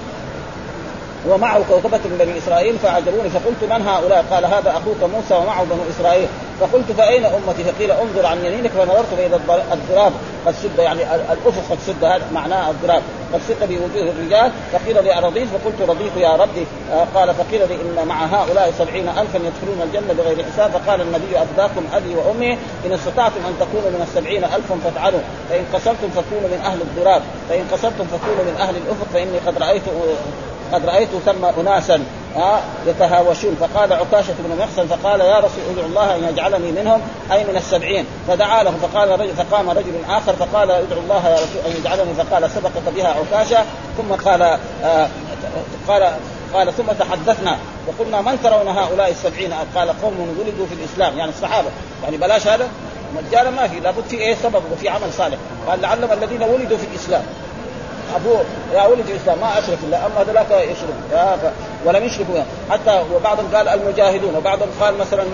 [1.29, 5.83] ومعه كوكبة من بني إسرائيل فأعجبوني فقلت من هؤلاء؟ قال هذا أخوك موسى ومعه بنو
[5.91, 6.29] إسرائيل.
[6.61, 9.41] فقلت فأين أمتي؟ فقيل انظر عن يمينك فنظرت فإذا
[9.73, 10.13] الضراب
[10.47, 13.03] قد سد يعني الأفق قد سد هذا معناه الضراب.
[13.33, 16.67] قد سد بوجوه الرجال فقيل لي أرضيت؟ فقلت رضيت يا ربي.
[16.93, 20.71] آه قال فقيل لي إن مع هؤلاء سبعين ألفا يدخلون الجنة بغير حساب.
[20.71, 22.53] فقال النبي أفداكم أبي وأمي
[22.87, 25.21] إن استطعتم أن تكونوا من السبعين ألفا فافعلوا.
[25.51, 27.23] فإن قصرتم فكونوا من أهل الضراب.
[27.49, 29.83] فإن قصرتم فكونوا من أهل الأفق فإني قد رأيت
[30.73, 32.05] قد رأيت ثم اناسا
[32.87, 33.57] يتهاوشون.
[33.61, 37.01] فقال عكاشة بن محسن فقال يا رسول ادعو الله أن يجعلني منهم
[37.33, 38.07] أي من السبعين.
[38.29, 42.51] فدعا له فقال رجل فقام رجل آخر فقال ادعو الله يا رسول أن يجعلني فقال
[42.51, 43.65] سبقك بها عكاشة
[43.99, 44.43] ثم قال
[44.85, 45.09] آه
[45.89, 46.13] قال
[46.55, 47.59] قال ثم تحدثنا.
[47.87, 51.69] وقلنا من ترون هؤلاء السبعين؟ قال قوم ولدوا في الإسلام يعني الصحابة.
[52.05, 52.69] يعني بلاش هذا
[53.17, 55.37] مجالا ما في لابد في إيه؟ سبب وفي عمل صالح.
[55.69, 57.23] قال لعلهم الذين ولدوا في الإسلام.
[58.17, 58.45] أبوه
[58.75, 61.53] يا ولد الإسلام ما أشرك الله أما ذلك يشرك
[61.85, 65.25] ولم يشركوا حتى وبعضهم قال المجاهدون وبعضهم قال مثلا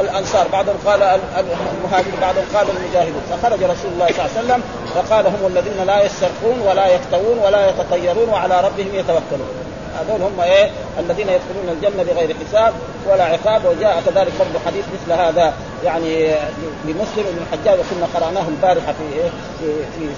[0.00, 3.22] الأنصار بعضهم قال المهاجرون بعضهم قال المجاهدون.
[3.30, 4.62] فخرج رسول الله صلى الله عليه وسلم
[4.94, 9.66] فقال هم الذين لا يسترقون ولا يكتوون ولا يتطيرون وعلى ربهم يتوكلون.
[10.00, 12.72] هذول هم إيه؟ الذين يدخلون الجنة بغير حساب
[13.10, 16.34] ولا عقاب وجاء كذلك برضه حديث مثل هذا يعني
[16.84, 20.14] لمسلم بن الحجاج وكنا قرأناه البارحة في إيه؟ في, في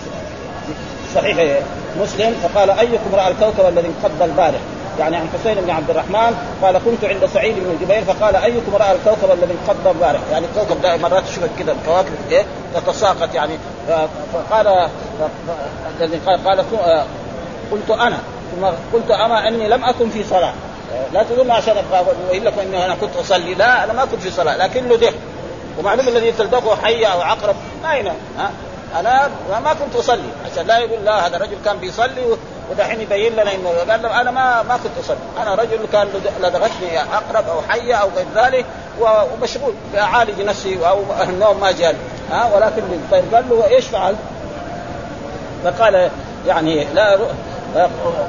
[1.19, 1.59] صحيح
[2.01, 4.59] مسلم فقال أيكم رأى الكوكب الذي انقض البارح؟
[4.99, 8.93] يعني عن حسين بن عبد الرحمن قال كنت عند سعيد بن جبير فقال أيكم رأى
[8.93, 13.59] الكوكب الذي انقض البارح؟ يعني الكوكب ده مرات تشوف كذا الكواكب إيه؟ تتساقط يعني.
[14.33, 14.89] فقال
[16.01, 16.65] الذي قال قال
[17.73, 18.19] قلت أنا
[18.57, 20.53] ثم قلت أما أني لم أكن في صلاة.
[21.13, 21.75] لا تقول عشان
[22.29, 23.55] ابين لكم إني أنا كنت أصلي.
[23.55, 25.15] لا أنا ما كنت في صلاة لكنه دق
[25.79, 28.51] ومعلوم الذي تلدغه حيه أو عقرب ما ينام ها؟
[29.01, 29.29] أنا
[29.65, 30.31] ما كنت أصلي.
[30.53, 32.37] عشان لا يقول لا هذا الرجل كان بيصلي
[32.71, 35.43] ودحين يبين لنا إنه قال له أنا ما ما كنت أصلي.
[35.43, 36.09] أنا رجل كان
[36.41, 38.67] لدغتني عقرب أو حية أو غير ذلك
[39.01, 41.99] ومشغول اعالج نفسي أو النوم ما جاني.
[42.31, 44.15] ها ولكن طيب قال له إيش فعل؟
[45.65, 46.11] فقال
[46.47, 47.19] يعني لا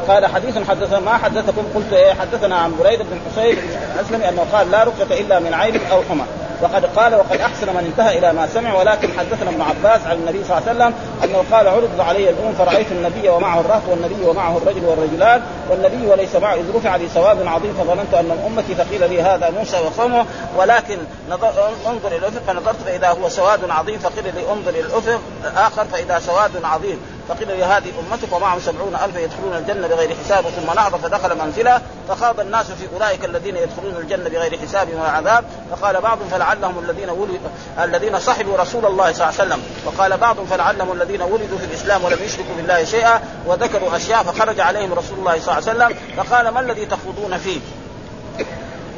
[0.08, 1.64] قال حديث حدثنا ما حدثكم.
[1.76, 3.58] قلت إيه حدثنا عن بريد بن حسين
[3.96, 6.24] الاسلمي أنه قال لا رقية إلا من عين أو حمى.
[6.62, 10.44] وقد قال وقد أحسن من انتهى إلى ما سمع ولكن حدثنا ابن عباس عن النبي
[10.44, 10.94] صلى الله عليه وسلم
[11.24, 16.36] أنه قال عرض علي الأمم فرأيت النبي ومعه الرهط والنبي ومعه الرجل والرجلان والنبي وليس
[16.36, 20.26] معه إذ رفع لي ثواب عظيم فظننت أن أمتي فقيل لي هذا موسى وقومه
[20.58, 20.98] ولكن
[21.30, 25.20] نظر انظر إلى الأفق فنظرت فإذا هو سواد عظيم فقيل لي انظر إلى الأفق
[25.52, 27.00] الآخر فإذا سواد عظيم.
[27.30, 32.40] فقيل لهذه أمتك ومعهم سبعون ألفا يدخلون الجنة بغير حساب ثم نهض فدخل منزلة فخاض
[32.40, 35.44] الناس في أولئك الذين يدخلون الجنة بغير حساب ولا عذاب.
[35.72, 37.50] فقال بعضهم فلعلهم الذين ولدوا
[37.84, 39.64] الذين صحبوا رسول الله صلى الله عليه وسلم.
[39.86, 44.94] وقال بعضهم فلعلهم الذين ولدوا في الإسلام ولم يشركوا بالله شيئا وذكروا أشياء فخرج عليهم
[44.94, 45.98] رسول الله صلى الله عليه وسلم.
[46.18, 47.60] فقال ما الذي تخوضون فيه؟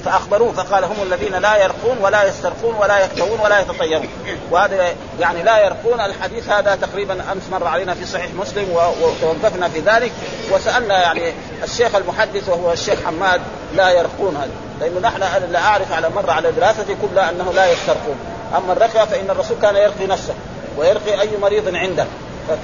[0.05, 4.07] فأخبروه فقال هم الذين لا يرقون ولا يسترقون ولا يكتوون ولا يتطيرون.
[4.51, 8.69] وهذا يعني لا يرقون الحديث هذا تقريبا أمس مر علينا في صحيح مسلم
[9.01, 10.11] وتوقفنا في ذلك.
[10.51, 11.33] وسألنا يعني
[11.63, 13.41] الشيخ المحدث وهو الشيخ حماد
[13.75, 14.51] لا يرقون هذا.
[14.81, 18.15] لأنه نحن لا أعرف على مر على دراستي كلها أنه لا يسترقون.
[18.57, 20.33] أما الرقية فإن الرسول كان يرقي نفسه
[20.77, 22.05] ويرقي أي مريض عنده.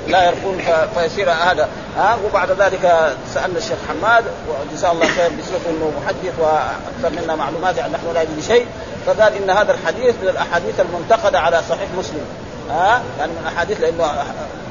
[0.07, 0.61] لا يرقون
[0.95, 1.69] فيصير هذا.
[1.97, 7.77] ها وبعد ذلك سألنا الشيخ حماد وجزاه الله خير بصفه إنه محدث وأكثر منا معلومات
[7.77, 8.65] يعني نحن لا ندري شيء.
[9.05, 12.25] فقال إن هذا الحديث من الأحاديث المنتقدة على صحيح مسلم.
[12.69, 14.03] ها يعني من الأحاديث لأنه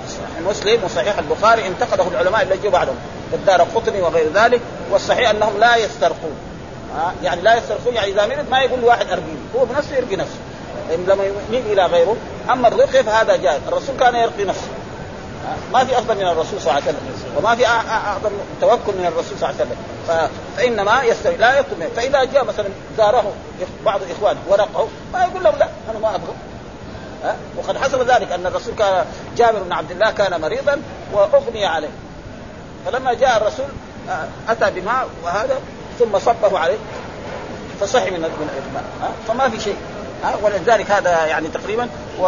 [0.08, 2.96] صحيح مسلم وصحيح البخاري انتقده العلماء اللي جو بعدهم
[3.32, 6.36] الدار قطني وغير ذلك والصحيح أنهم لا يسترقون.
[7.22, 10.38] يعني لا يسترقون يعني إذا مرض ما يقول لواحد ارقيه هو بنفسه يرقي نفسه.
[11.08, 12.16] لما يميل إلى غيره
[12.50, 13.60] أما الرقيه فهذا جائز.
[13.68, 14.68] الرسول كان يرقي نفسه.
[15.72, 17.36] ما في أفضل من الرسول صلى الله عليه وسلم.
[17.38, 18.30] وما في اعظم
[18.60, 19.76] توكل من الرسول صلى الله عليه وسلم.
[20.56, 23.32] فإنما يستوي لا يطلب فإذا جاء مثلا زاره
[23.84, 26.34] بعض إخوانه ورقه ما يقول له لا أنا ما أبغى.
[27.56, 29.04] وقد حصل ذلك أن الرسول كان
[29.36, 30.82] جابر بن عبد الله كان مريضا
[31.12, 31.90] وأغمي عليه.
[32.86, 33.66] فلما جاء الرسول
[34.48, 35.58] أتى بماء وهذا
[35.98, 36.78] ثم صبه عليه.
[37.80, 39.76] فصحي من الاغماء فما في شيء.
[40.42, 41.88] ولذلك هذا يعني تقريبا
[42.20, 42.26] و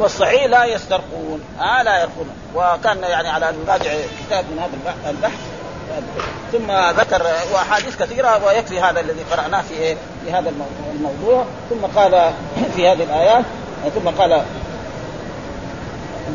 [0.00, 1.40] والصحيح لا يسترقون.
[1.60, 2.28] آه لا يرقون.
[2.54, 3.92] وكان يعني على أن نراجع
[4.26, 5.60] كتاب من هذا البحث
[6.52, 10.52] ثم ذكر واحاديث كثيرة ويكفي هذا الذي قرأناه في في هذا
[10.94, 12.32] الموضوع ثم قال
[12.76, 13.44] في هذه الايات
[13.94, 14.42] ثم قال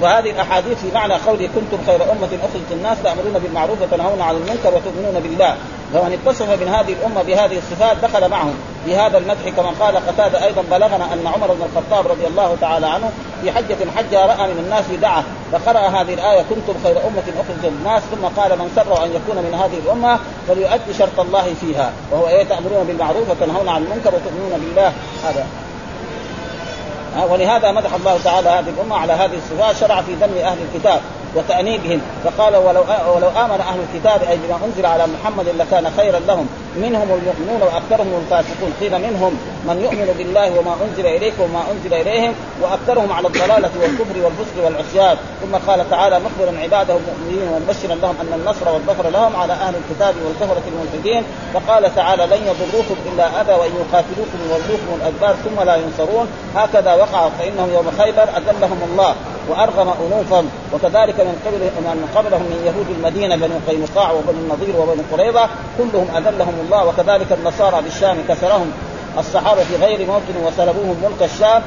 [0.01, 4.75] وهذه الأحاديث في معنى قوله كنتم خير أمة أخرجت الناس تأمرون بالمعروف وتنهون عن المنكر
[4.75, 5.55] وتؤمنون بالله.
[5.93, 8.55] فمن اتصف من هذه الأمة بهذه الصفات دخل معهم.
[8.87, 13.11] بهذا المدح كما قال قتادة أيضا بلغنا أن عمر بن الخطاب رضي الله تعالى عنه
[13.41, 18.03] في حجة حجها رأى من الناس دعه فقرأ هذه الآية كنتم خير أمة أخرجت الناس
[18.03, 21.91] ثم قال من سر أن يكون من هذه الأمة فليؤدي شرط الله فيها.
[22.11, 24.93] وهو إيه تأمرون بالمعروف وتنهون عن المنكر وتؤمنون بالله.
[25.25, 25.47] هذا.
[27.29, 31.01] ولهذا مدح الله تعالى هذه الأمة على هذه الصفات شرع في ذم أهل الكتاب.
[31.35, 32.01] وتأنيبهم.
[32.23, 32.81] فقال ولو
[33.15, 36.47] ولو آمن أهل الكتاب أي بما أنزل على محمد لكان خيرا لهم.
[36.75, 38.73] منهم المؤمنون وأكثرهم الفاسقون.
[38.81, 44.15] قيل منهم من يؤمن بالله وما أنزل إليكم وما أنزل إليهم وأكثرهم على الضلالة والكفر
[44.23, 45.17] والفسق والعصيان.
[45.41, 50.15] ثم قال تعالى مخبرا عباده المؤمنين ومبشرا لهم أن النصر والظفر لهم على أهل الكتاب
[50.25, 51.23] والكفرة الملحدين.
[51.53, 56.27] فقال تعالى لن يضروكم إلا أذى وإن يقاتلوكم يولوكم الأدبار ثم لا ينصرون.
[56.55, 59.15] هكذا وقع فإنهم يوم خيبر أذلهم الله.
[59.49, 65.03] وأرغم انوفا وكذلك من قبل من قبلهم من يهود المدينة بنو قينقاع وبنو النضير وبنو
[65.11, 68.71] قريظة كلهم أذلهم الله وكذلك النصارى بالشام كسرهم.
[69.17, 71.61] الصحابة في غير موطن وسلبوهم ملك الشام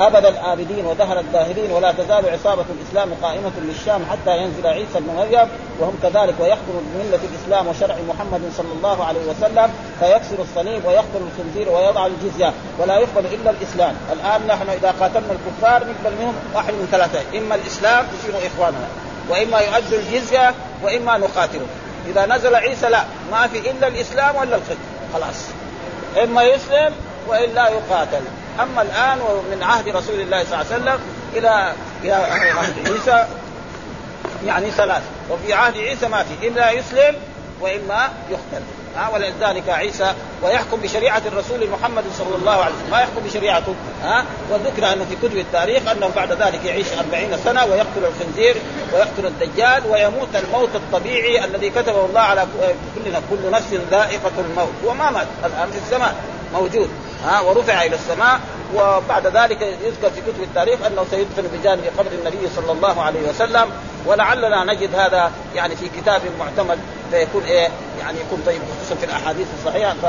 [0.00, 5.48] أبد الآبدين ودهر الداهرين ولا تزال عصابة الإسلام قائمة للشام حتى ينزل عيسى بن مريم
[5.80, 11.68] وهم كذلك ويخبر بملة الإسلام وشرع محمد صلى الله عليه وسلم فيكسر الصليب ويقتل الخنزير
[11.68, 13.94] ويضع الجزية ولا يقبل إلا الإسلام.
[14.12, 18.88] الآن نحن إذا قاتلنا الكفار نقبل منهم واحد من ثلاثة إما الإسلام يصيروا إخواننا
[19.28, 21.66] وإما يؤدوا الجزية وإما نقاتلهم
[22.06, 24.76] إذا نزل عيسى لا ما في إلا الإسلام ولا القتل
[25.14, 25.46] خلاص.
[26.24, 26.94] إما يسلم
[27.28, 28.22] وإلا يقاتل.
[28.62, 31.00] أما الآن ومن عهد رسول الله صلى الله عليه وسلم
[31.36, 31.72] إلى
[32.04, 33.26] إلى عهد عيسى
[34.46, 35.02] يعني ثلاث.
[35.30, 37.16] وفي عهد عيسى ما في؟ الا يسلم
[37.60, 38.62] وإما يقتل.
[38.96, 42.90] ها ولذلك عيسى ويحكم بشريعة الرسول محمد صلى الله عليه وسلم.
[42.90, 47.64] ما يحكم بشريعته ها وذكر أنه في كتب التاريخ انه بعد ذلك يعيش أربعين سنة
[47.64, 48.56] ويقتل الخنزير
[48.92, 52.46] ويقتل الدجال ويموت الموت الطبيعي الذي كتبه الله على
[52.94, 54.74] كل كل نفس ذائقة الموت.
[54.84, 56.14] وما مات الآن في السماء
[56.54, 56.90] موجود.
[57.24, 58.40] ها ورفع إلى السماء
[58.74, 63.70] وبعد ذلك يذكر في كتب التاريخ أنه سيدفن بجانب قبر النبي صلى الله عليه وسلم
[64.06, 66.78] ولعلنا نجد هذا يعني في كتاب معتمد
[67.10, 67.68] فيكون إيه
[68.00, 69.94] يعني يكون طيب خصوصا في الأحاديث الصحيحة.
[70.02, 70.06] ف...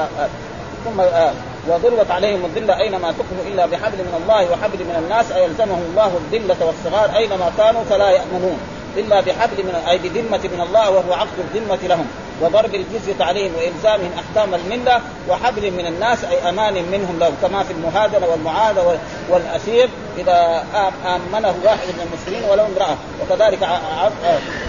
[0.86, 1.34] ثم آه
[1.68, 6.66] وضربت عليهم الذله أينما تكنوا إلا بحبل من الله وحبل من الناس أيلزمهم الله الذلة
[6.66, 8.58] والصغار أينما كانوا فلا يأمنون.
[8.98, 12.08] الا بحبل من أي بذمة من الله وهو عقد الذمة لهم
[12.42, 17.74] وضرب الجزية عليهم وإلزامهم أحكام الملة وحبل من الناس أي أمان منهم لهم كما في
[17.74, 19.00] المهادنة والمعاذة
[19.30, 20.66] والأسير إذا
[21.06, 23.68] آمنه واحد من المسلمين ولو امرأة وكذلك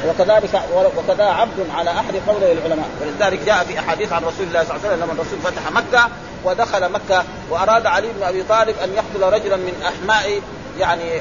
[0.09, 0.63] وكذلك
[0.97, 2.89] وكذا عبد على أحد قوله العلماء.
[3.01, 6.09] ولذلك جاء في أحاديث عن رسول الله صلى الله عليه وسلم لما الرسول فتح مكة
[6.45, 10.41] ودخل مكة وأراد علي بن أبي طالب أن يقتل رجلا من أحماء
[10.79, 11.21] يعني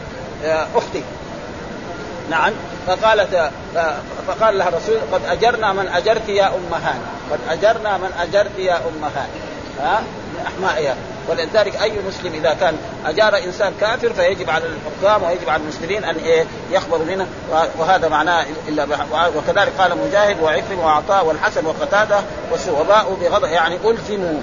[0.76, 1.04] أختي.
[2.30, 2.54] نعم.
[2.88, 3.52] فقالت
[4.28, 8.76] فقال لها الرسول قد أجرنا من أجرت يا أم هاني قد أجرنا من أجرت يا
[8.76, 9.40] أم هاني.
[9.80, 10.00] ها؟
[10.34, 10.96] من احمائها
[11.30, 16.16] ولذلك أي مسلم إذا كان أجار إنسان كافر فيجب على الحكام ويجب على المسلمين أن
[16.16, 17.28] إيه يخبروا منه.
[17.78, 18.88] وهذا معناه إلا
[19.36, 22.20] وكذلك قال مجاهد وعكرم وعطاء والحسن وقتادة
[22.80, 24.42] وباءوا بغضب يعني ألزموا.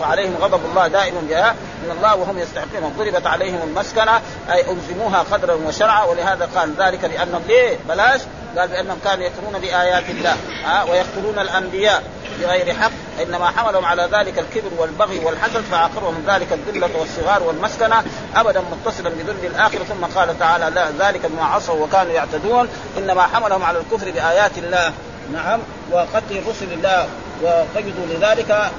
[0.00, 2.94] وعليهم غضب الله دائما جاء من الله وهم يستحقون.
[2.98, 4.20] ضربت عليهم المسكنة.
[4.52, 6.04] أي ألزموها قدرا وشرعا.
[6.04, 8.20] ولهذا قال ذلك لانهم ليه؟ بلاش.
[8.58, 12.02] قال بأنهم كانوا يكفرون بآيات الله ها ويقتلون الأنبياء
[12.40, 12.90] بغير حق
[13.22, 18.04] إنما حملهم على ذلك الكبر والبغي والحسد فعاقبهم ذلك الذلة والصغار والمسكنة
[18.36, 23.62] ابدا متصلا بذل الاخره ثم قال تعالى لا ذلك بما عصوا وكانوا يعتدون إنما حملهم
[23.62, 24.92] على الكفر بآيات الله.
[25.32, 25.60] نعم
[25.92, 27.08] وقتل رسل الله
[27.42, 28.70] وقيدوا لذلك.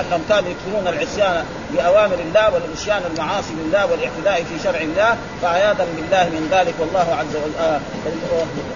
[0.00, 6.24] أنهم كانوا يكفرون العصيان بأوامر الله والعصيان المعاصي لله والإعتداء في شرع الله فعياذا بالله
[6.24, 6.74] من ذلك.
[6.80, 7.80] والله عز وجل آه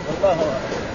[0.08, 0.36] والله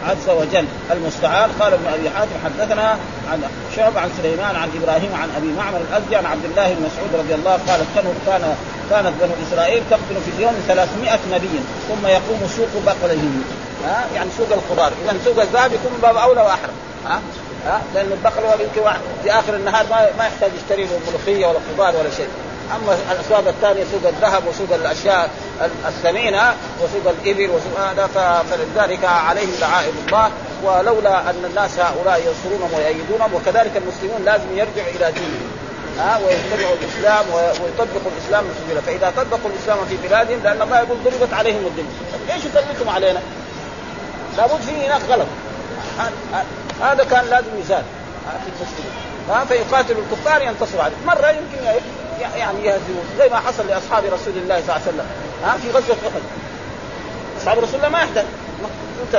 [0.10, 1.50] عز وجل المستعان.
[1.60, 2.98] قال ابن أبي حاتم حدثنا
[3.32, 3.44] عن
[3.76, 7.36] شعب عن سليمان عن إبراهيم عن أبي معمر الازدي عن عبد الله بن مسعود رضي
[7.36, 7.80] الله قال
[8.26, 8.56] كان
[8.90, 13.44] كانت بنو إسرائيل تقتل في اليوم 300 نبي ثم يقوم سوق بقلهم
[13.86, 16.74] ها؟ يعني سوق الخضار اذا سوق الذهب يكون باب أولى وأحرم.
[17.06, 17.22] ها؟
[17.66, 18.92] ها؟ لأن البقره يمكن
[19.24, 22.28] في آخر النهار ما ما يحتاج يشتري له ملوخية ولا خضار ولا شيء.
[22.76, 25.30] أما الاسواق الثانية سوق الذهب وسوق الأشياء
[25.88, 28.10] الثمينة وسوق الإبل وسوق هذا
[28.50, 30.32] فلذلك عليهم دعائم الله.
[30.64, 35.52] ولولا أن الناس هؤلاء ينصرونهم ويؤيدونهم وكذلك المسلمون لازم يرجعوا إلى دينهم
[36.00, 40.98] ها؟ ويتبعوا الإسلام ويطبقوا الإسلام في بلاد فإذا طبقوا الإسلام في بلادهم لأن الله يقول
[41.04, 41.90] ضربت عليهم الدنيا
[42.28, 43.22] ليش يسلمتم علينا؟
[44.38, 45.28] لابد في هناك غلط.
[46.82, 47.84] هذا كان لازم يزال.
[48.26, 50.96] في المسلمين فيقاتل الكفار ينتصر عليه.
[51.06, 51.82] مرة يمكن
[52.38, 55.06] يعني يهزمون زي ما حصل لأصحاب رسول الله صلى الله عليه وسلم.
[55.44, 56.22] ها في غزوة أحد.
[57.42, 58.26] أصحاب رسول الله ما يحتاج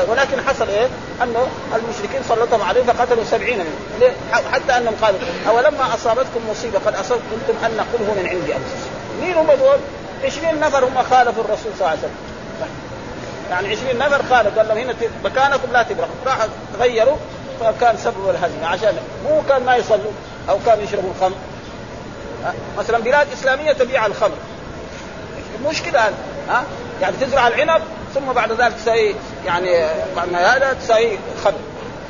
[0.08, 0.88] ولكن حصل إيه؟
[1.22, 4.12] أنه المشركين سلطهم عليهم فقتلوا سبعين منهم.
[4.52, 8.90] حتى أنهم قالوا أولما أصابتكم مصيبة قد أصبتم أن نقوله من عند أنفسكم.
[9.20, 9.78] مين هم دول؟
[10.24, 12.35] 20 نفر هم خالفوا الرسول صلى الله عليه وسلم.
[13.50, 16.14] يعني 20 نفر قالوا قال لهم هنا مكانكم لا تبرحوا.
[16.26, 16.46] راحوا
[16.78, 17.16] تغيروا
[17.60, 18.66] فكان سبب الهزيمة.
[18.66, 20.12] عشان مو كان ما يصلوا
[20.48, 21.36] أو كانوا يشربوا الخمر.
[22.78, 24.36] مثلا بلاد إسلامية تبيع الخمر.
[25.66, 26.00] مشكلة
[26.48, 26.64] ها؟
[27.00, 27.82] يعني تزرع العنب
[28.14, 29.14] ثم بعد ذلك تسوي
[29.46, 31.58] يعني بعد ما هذا تسوي خمر.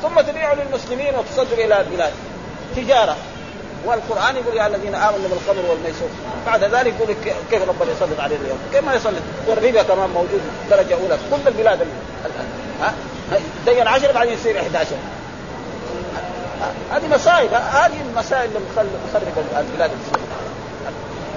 [0.03, 2.12] ثم تبيعه للمسلمين وتصدر إلى البلاد.
[2.77, 3.16] تجارة.
[3.84, 6.08] والقرآن يقول يا الذين آمنوا بالخمر والميسور.
[6.46, 7.16] بعد ذلك يقول
[7.50, 11.18] كيف ربنا يسلط عليه اليوم؟ كيف ما يسلط؟ والربا كمان موجود درجة أولى.
[11.18, 12.46] في كل البلاد الآن.
[12.82, 12.94] ها؟
[13.66, 14.96] دين 10 بعدين يصير 11
[16.92, 18.60] هذه مصائب هذه المسائل اللي
[19.10, 19.22] مخرب
[19.58, 19.90] البلاد.
[19.90, 20.26] الاسلاميه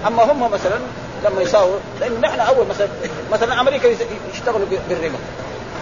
[0.08, 0.80] أما هم مثلا
[1.26, 2.88] لما يساووا لأنه نحن أول مثلا
[3.32, 3.88] مثلا أمريكا
[4.34, 5.18] يشتغلوا بالربا.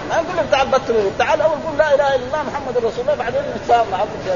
[0.09, 3.15] ما نقول لهم تعال بطلوا تعال أول قول لا إله إلا الله محمد رسول الله
[3.15, 4.31] بعدين نتفاهم معكم في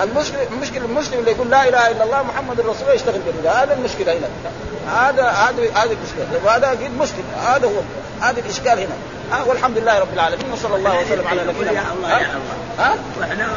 [0.00, 3.74] المشكلة المشكلة المسلم اللي يقول لا إله إلا الله محمد رسول الله يشتغل بالربا هذا
[3.74, 4.28] المشكلة هنا.
[4.92, 6.40] هذا هذا هذه المشكلة.
[6.44, 7.80] وهذا أكيد مسلم هذا هو.
[8.26, 8.96] هذا الإشكال هنا.
[9.32, 12.84] ها والحمد لله رب العالمين وصلى الله وسلم على نبينا يا الله يا الله.
[12.84, 13.48] ها؟ وإحنا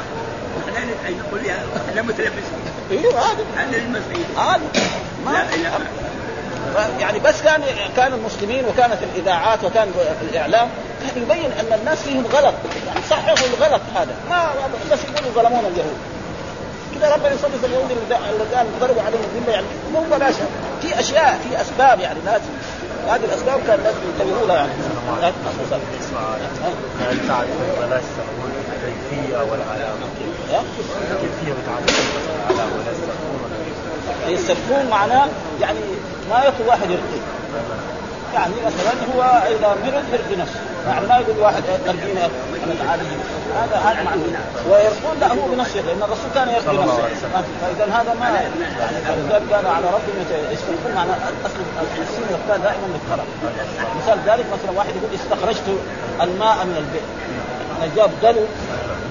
[0.68, 1.58] وإحنا نقول يا
[1.90, 2.60] إحنا متلبسين.
[2.92, 3.46] إيوه هذا.
[3.58, 4.62] إحنا المسيحيين هذا.
[5.26, 5.80] لا إله
[7.00, 7.64] يعني بس كان
[7.98, 10.70] كان المسلمين وكانت الإذاعات وكان الإعلام
[11.02, 12.54] كان يبين أن الناس فيهم غلط.
[12.88, 14.16] يعني صححوا الغلط هذا.
[14.30, 14.54] ما
[14.92, 15.98] بس يقولوا ظلمونا اليهود.
[17.02, 19.68] كذا ربنا يصدق اليهود اللي كان ضربوا عليهم الذله يعني.
[19.94, 20.36] مو بلاش
[20.82, 22.20] في أشياء في أسباب يعني.
[22.26, 22.52] لازم
[23.08, 24.74] هذه الأسباب كان الناس ينتبهوا لها يعني
[27.80, 30.06] بلاش تقول الكيفيه والعلامه
[31.12, 32.00] الكيفيه بتعرف
[32.50, 32.74] العلامه
[34.70, 35.28] ولا معناه
[35.62, 35.80] يعني
[36.30, 37.20] ما يطلب واحد يرقي
[38.36, 40.60] يعني مثلا هو إذا مرض يرقي نفسه.
[40.88, 42.26] يعني ما يقول واحد ارقينا
[42.64, 43.04] أنا تعالى
[43.62, 44.22] هذا هذا معنى.
[44.70, 47.04] ويرقون لا هو بنفسه لأن الرسول كان يرقي نفسه.
[47.62, 50.18] فاذا هذا ما يعني قال على ربهم
[50.52, 51.12] يسترقون معنى
[51.46, 51.60] أصل
[52.02, 53.28] السين والتاء دائما بالطرف
[53.98, 55.68] مثال ذلك مثلا واحد يقول استخرجت
[56.22, 57.10] الماء من البئر.
[57.96, 58.46] جاب دلو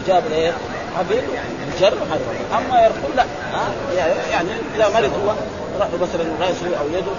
[0.06, 0.52] جاب إيه؟
[0.98, 1.22] حبيب
[1.80, 1.94] جر
[2.58, 3.24] أما يرقون لا؟
[4.30, 5.34] يعني إذا مرض هو.
[5.80, 7.12] راح مثلا راسه أو يده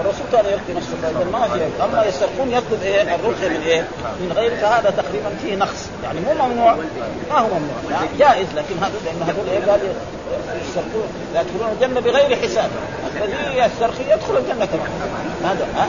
[0.00, 3.80] الرسول كان يرقي نفسه فاذا ما في أما يسترقون يطلب إيه؟ الرقيه من إيه؟
[4.20, 6.74] من غير فهذا تقريبا فيه نقص يعني مو ممنوع
[7.30, 9.80] ما هو ممنوع يعني جائز لكن هذا لأن هذول إيه قال
[10.68, 12.70] يسترقون يدخلون الجنة بغير حساب
[13.16, 14.90] الذي يسترخي يدخل الجنة كمان.
[15.44, 15.86] هذا ها؟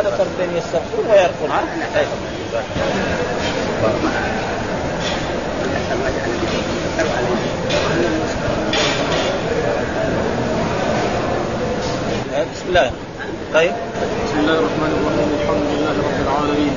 [0.00, 1.64] هذا فرق بين يسترقون ويرقون ها
[1.96, 2.06] أي.
[12.64, 12.90] بسم الله
[13.54, 13.72] طيب.
[14.24, 15.28] بسم الله الرحمن الرحيم.
[15.40, 16.74] الحمد لله رب العالمين.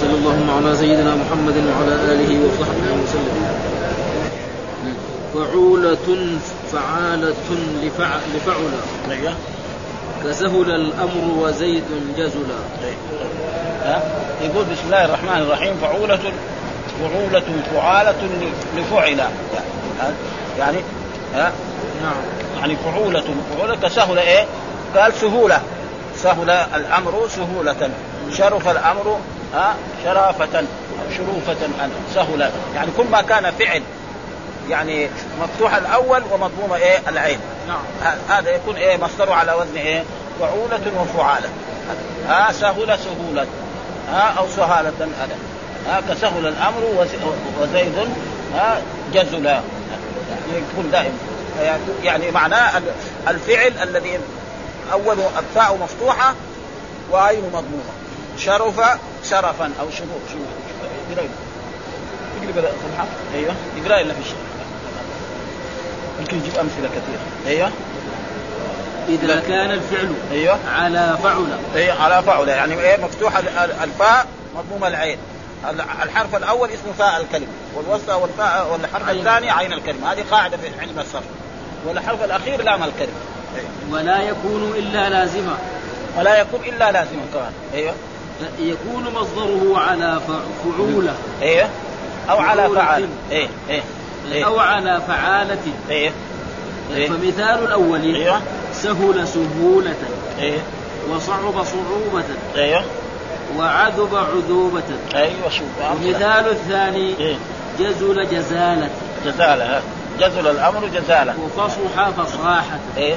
[0.00, 3.36] صلى اللهم على سيدنا محمد وعلى آله وصحبه وسلم.
[5.34, 6.06] فعولة
[6.72, 7.50] فعالة
[7.82, 8.72] لفع لفعل
[9.10, 9.32] أيوه.
[10.24, 11.84] كسهل الأمر وزيد
[12.16, 12.60] جزلا.
[13.84, 14.02] ها؟
[14.42, 15.74] يقول بسم الله الرحمن الرحيم.
[15.82, 16.32] فعولة
[17.00, 18.22] فعولة فعالة
[18.76, 19.20] لفعل.
[20.58, 20.78] يعني
[21.34, 21.52] ها؟
[22.02, 22.20] نعم.
[22.58, 23.24] يعني فعولة
[23.56, 24.44] فعولة كسهل إيه؟
[24.96, 25.60] قال سهولة.
[26.16, 27.90] سهل الأمر سهولة.
[28.32, 29.18] شرف الأمر
[29.54, 29.74] ها
[30.04, 32.50] شرافة أو شروفة أن سهل.
[32.74, 33.82] يعني كل ما كان فعل
[34.68, 35.08] يعني
[35.42, 37.38] مفتوح الأول ومضموم إيه؟ العين.
[37.68, 38.14] نعم.
[38.28, 40.02] هذا يكون إيه؟ مصدره على وزن إيه؟
[40.40, 41.48] فعولة وفعالة.
[42.28, 43.46] ها سهل سهولة.
[44.12, 45.36] ها أو سهالة هذا
[45.88, 47.92] ها كسهل الأمر وز- وزيد
[48.54, 48.80] ها
[49.14, 49.50] جزلا.
[49.50, 51.14] يعني يكون دائما
[52.04, 52.82] يعني- معناه ال-
[53.28, 54.18] الفعل الذي
[54.92, 56.34] أول الفاء مفتوحة
[57.12, 57.92] وعين مضمومة؟
[58.38, 58.80] شرف
[59.30, 60.46] شرفا أو شروف شروف
[62.56, 63.54] صفحة أيوه.
[63.84, 64.36] اقرأ إلا في شيء.
[66.20, 67.20] يمكن يجيب أمثلة كثيرة.
[67.46, 67.70] أيوه.
[69.08, 70.58] إذا كان الفعل أيوه.
[70.74, 71.46] على فعل.
[71.76, 72.48] اي على فعل.
[72.48, 74.26] يعني إيه؟ مفتوح ال- ال- الفاء
[74.56, 75.18] مضموم العين.
[75.70, 79.18] ال- الحرف الأول اسمه فاء الكلمة والوسطى والفاء والحرف عين.
[79.18, 81.24] الثاني عين الكلمة هذه قاعدة في علم الصرف.
[81.86, 83.12] والحرف الأخير لام الكلمة
[83.92, 85.56] ولا يكون إلا لازما.
[86.18, 87.94] ولا يكون إلا لازما كمان أيوه.
[88.60, 91.14] يكون مصدره على ف- فعولة.
[91.42, 91.68] أيوه.
[92.30, 92.80] أو على فعولة.
[92.80, 95.58] فعال إيه إيه أو على فعالة.
[95.90, 96.10] إيه.
[96.94, 97.08] إيه.
[97.08, 98.14] فمثال الأول.
[98.14, 98.40] أيوه.
[98.74, 99.94] سهل سهولة.
[100.40, 100.58] إيه.
[101.10, 102.24] وصعب صعوبة.
[102.56, 102.84] أيوه.
[103.58, 104.82] وعذب عذوبة.
[105.14, 105.66] أيوه شوف.
[105.90, 107.14] ومثال الثاني.
[107.20, 107.36] إيه.
[107.80, 108.90] جزل جزالة.
[109.26, 109.82] جزالة ها.
[110.20, 112.78] جزل الأمر جزاله وفصح فصاحة.
[112.96, 113.16] إيه.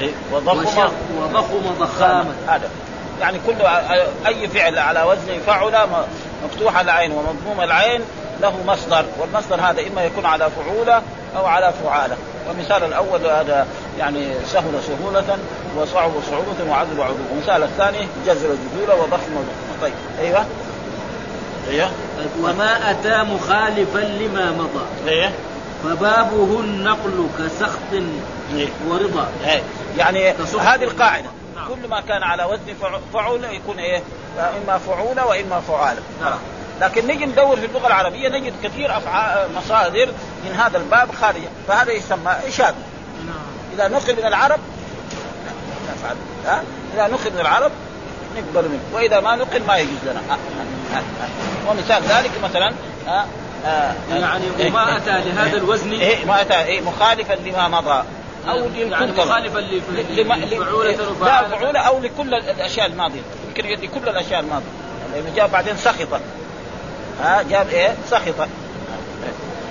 [0.00, 0.88] إيه وضخم
[1.18, 2.34] وضخم ضخامة.
[2.48, 2.70] هذا.
[3.20, 3.54] يعني كل
[4.26, 5.88] أي فعل على وزن فعل
[6.44, 8.00] مفتوح العين ومضموم العين
[8.40, 11.02] له مصدر والمصدر هذا إما يكون على فعولة
[11.36, 12.16] أو على فعالة.
[12.48, 13.66] والمثال الأول هذا
[13.98, 15.38] يعني سهل سهولة
[15.76, 20.44] وصعب صعوبة وعذب عذوب والمثال الثاني جزل جزولة وضخم ضخم طيب أيوه.
[21.70, 21.90] أيوه.
[22.42, 25.10] وما أتى مخالفا لما مضى.
[25.10, 25.30] أيوه.
[25.84, 27.92] فبابه النقل كسخط
[28.54, 28.68] إيه.
[28.88, 29.62] ورضا إيه.
[29.98, 31.68] يعني هذه القاعدة نعم.
[31.68, 34.02] كل ما كان على وزن فع- فعول يكون إيه
[34.38, 36.38] إما فعولة وإما فعالة نعم.
[36.80, 40.06] لكن نجي ندور في اللغة العربية نجد كثير أفعال مصادر
[40.44, 42.74] من هذا الباب خارجة فهذا يسمى إشاد
[43.74, 44.60] إذا نقل من العرب
[45.92, 46.16] نفعل
[46.46, 46.62] ها
[46.94, 47.72] إذا نقل من العرب
[48.36, 50.38] نقبل منه وإذا ما نقل ما يجوز لنا ها.
[50.92, 50.98] ها.
[50.98, 51.28] ها.
[51.70, 52.72] ومثال ذلك مثلا.
[54.10, 55.92] يعني وما أتى لهذا الوزن.
[55.92, 58.04] إيه ما أتى إيه مخالفا لما مضى.
[58.48, 60.90] أو يعني مخالفا لفعولة
[61.20, 61.80] لا فعولة.
[61.80, 63.20] أو لكل الأشياء الماضية.
[63.48, 64.66] يمكن لكل الأشياء الماضية.
[65.14, 66.20] لأنه جاء بعدين سخطة
[67.22, 68.48] ها جاب إيه؟ سخطة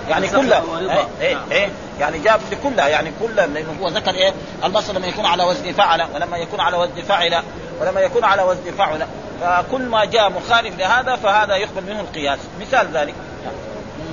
[0.10, 0.62] يعني كلها.
[0.62, 0.94] ورضا.
[0.94, 1.52] إيه إيه, نعم.
[1.52, 1.70] إيه.
[2.00, 2.88] يعني جاب لكلها.
[2.88, 3.48] يعني كلها.
[3.48, 4.34] لأنه هو ذكر إيه؟
[4.64, 7.44] المصدر لما يكون على وزن فعل ولما يكون على وزن فعل
[7.82, 9.06] ولما يكون على وزن فعل
[9.42, 12.40] فكل ما جاء مخالف لهذا فهذا يقبل منه القياس.
[12.62, 13.14] مثال ذلك.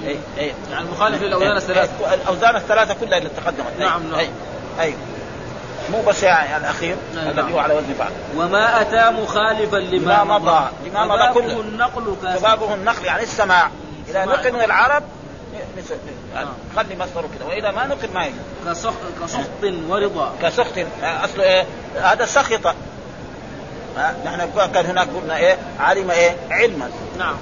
[0.07, 0.53] إيه إيه.
[0.71, 4.19] يعني مخالف للأوزان الثلاثة إيه، الأوزان الثلاثة كلها اللي تقدمت نعم، نعم.
[4.19, 4.29] اي
[4.81, 4.95] اي
[5.93, 7.29] مو بس يعني الأخير نعم.
[7.29, 10.69] الذي هو على وزن فعل وما أتى مخالفا لما مضى.
[10.87, 11.61] لما مضى كله.
[11.61, 13.71] النقل كسخط شبابه النقل يعني السماع.
[14.09, 14.25] إذا.
[14.25, 15.03] نقل من العرب
[16.35, 16.49] نعم.
[16.77, 20.33] خلي مصدره كذا وإذا ما نقل ما يجوز كسخط, كسخط ورضا.
[20.43, 22.67] كسخط اصله إيه هذا سخط.
[23.97, 26.91] ها نحن كان هناك قلنا إيه علم إيه علما.
[27.19, 27.37] نعم.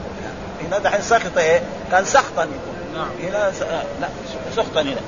[0.67, 3.09] هنا دحين سخط إيه؟ كان سخطا يكون نعم.
[3.23, 3.61] هنا س...
[4.01, 4.09] لا
[4.57, 5.01] سخطا هنا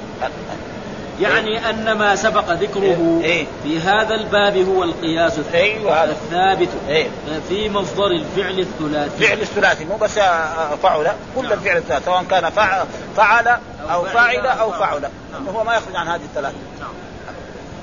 [1.21, 3.47] يعني أن ما سبق ذكره إيه.
[3.63, 6.11] في هذا الباب هو القياس أيوه هذا.
[6.11, 7.09] الثابت إيه.
[7.49, 9.27] في مصدر الفعل الثلاثي.
[9.27, 9.85] فعل الثلاثي.
[9.85, 12.85] مو بس آه، فعل كل الفعل الثلاثي سواء كان فع-
[13.17, 13.49] فعل
[13.91, 15.05] أو فاعل أو فعل
[15.39, 16.91] انه هو ما يخرج عن هذه الثلاثه نعم.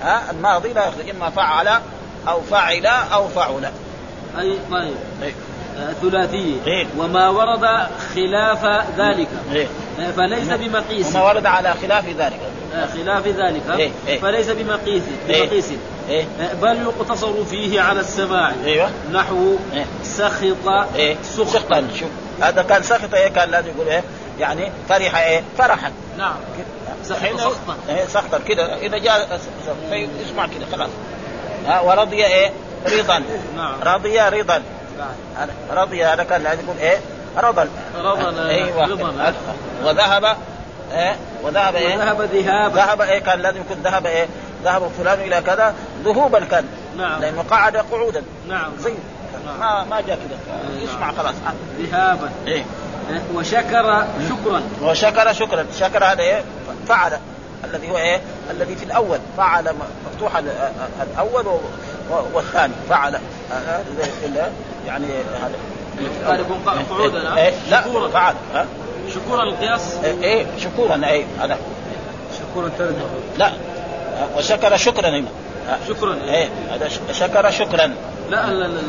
[0.04, 1.68] ها الماضي لا يخرج إما فعل
[2.28, 3.72] أو فاعل أو فعل
[4.40, 4.96] أي طيب.
[5.24, 5.34] إيه.
[5.78, 6.88] آه، ثلاثي إيه.
[6.98, 7.66] وما ورد
[8.16, 8.66] خلاف
[8.98, 9.28] ذلك.
[9.54, 9.68] إيه.
[10.00, 11.16] آه، فليس بمقيس.
[11.16, 12.40] وما ورد على خلاف ذلك.
[12.76, 13.62] آه، خلاف ذلك.
[13.78, 13.92] إيه.
[14.08, 14.20] إيه.
[14.20, 15.04] فليس بمقيس.
[15.30, 15.44] إيه.
[15.44, 15.72] بمقيس.
[16.10, 16.26] إيه.
[16.42, 18.52] آه، بل يقتصر فيه على السماع.
[18.66, 18.90] أيوه.
[19.12, 19.86] نحو إيه.
[20.04, 21.16] سخط إيه.
[21.24, 21.88] سخطا.
[22.00, 22.10] شوف
[22.42, 24.04] هذا كان سخط إيه؟ كان لازم يقول إيه؟
[24.40, 25.92] يعني فرح إيه؟ فرحا.
[26.18, 26.36] نعم.
[27.04, 27.18] سخط.
[27.18, 27.78] الحين سخطا.
[27.90, 28.40] إيه سخطا.
[28.48, 28.78] كده.
[28.78, 29.40] إذا جاء
[29.92, 30.90] يسمع كده خلاص.
[31.68, 32.52] ها ورضي إيه؟
[33.00, 33.24] رضا.
[33.56, 33.76] نعم.
[33.84, 34.62] رضي رضا.
[35.72, 36.98] رضي هذا كان لازم يقول إيه؟
[37.38, 37.68] رضا.
[37.98, 38.78] رضا أيوه
[39.84, 40.24] وذهب
[40.94, 42.76] إيه؟ وذهب إيه؟ وذهب ذهابا.
[42.76, 44.28] ذهب إيه؟ كان لازم يكون ذهب إيه؟
[44.64, 45.74] ذهب فلان إلى كذا.
[46.06, 46.66] ذهوبا كان.
[46.98, 47.22] نعم.
[47.22, 48.24] لأنه قعد قعودا.
[48.50, 48.72] نعم.
[48.80, 48.94] زي
[49.60, 50.38] ما ما جاء كده
[50.84, 51.36] يسمع خلاص.
[51.80, 52.30] ذهابا.
[52.48, 52.64] إيه.
[53.12, 54.62] آه، وشكر شكرا.
[54.82, 55.66] وشكر شكرا.
[55.80, 56.44] شكر هذا إيه؟
[56.88, 57.20] فعل.
[57.64, 58.22] الذي هو إيه؟
[58.52, 59.20] الذي في الأول.
[59.38, 59.74] فعل
[60.06, 60.72] مفتوح ال-
[61.14, 61.60] الأول و- و-
[62.34, 63.20] والثاني فعل.
[64.26, 64.48] إلا
[64.88, 65.06] يعني
[65.42, 65.56] هذا.
[66.28, 66.58] قال يكون
[66.90, 67.54] قعودا ها؟ إيه.
[67.70, 68.08] لا شكورا.
[68.08, 68.36] فعل.
[68.54, 68.66] ها؟
[69.14, 71.58] شكورا القياس؟ إيه، إيه شكورا إيه هذا.
[72.40, 73.06] شكورا ترجمة.
[73.38, 73.52] لا.
[74.38, 75.28] وشكر شكرا هنا.
[75.88, 76.16] شكرا.
[76.28, 77.94] إيه هذا شكر شكرا.
[78.30, 78.82] لا لا لا,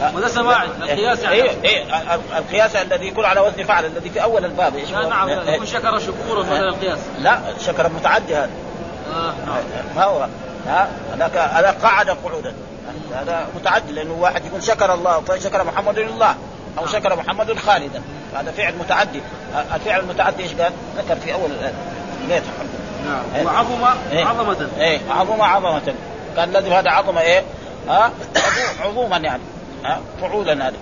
[0.00, 0.10] لا.
[0.16, 1.36] وده سماعي القياس يعني.
[1.36, 5.08] إيه إيه ال- القياس الذي يكون على وزن فعل الذي في أول الباب إيش لا؟
[5.08, 6.98] نعم إيه، لا يكون شكر شكورا بدل القياس.
[7.18, 8.50] لا شكر متعدي هذا.
[9.14, 9.62] آه نعم.
[9.96, 10.26] ما هو؟
[10.66, 12.54] ها؟ هذاك هذا قعد قعودا
[13.14, 16.34] هذا متعدي لأنه واحد يقول شكر الله فشكر محمد لله
[16.78, 18.02] أو شكر محمد خالدا.
[18.34, 19.20] هذا فعل متعدي.
[19.74, 21.50] الفعل المتعدي إيش قال؟ ذكر في أول
[22.28, 22.42] ليه
[23.06, 23.22] نعم.
[23.36, 23.44] إيه.
[23.46, 24.24] وعظم إيه.
[24.24, 24.68] عظمة.
[24.78, 25.00] إيه.
[25.10, 25.94] عظمة عظمة.
[26.36, 27.42] كان لازم هذا عظمة إيه؟
[27.88, 29.42] ها؟ عظو- عظوما يعني.
[29.84, 30.74] ها؟ فعولا هذا.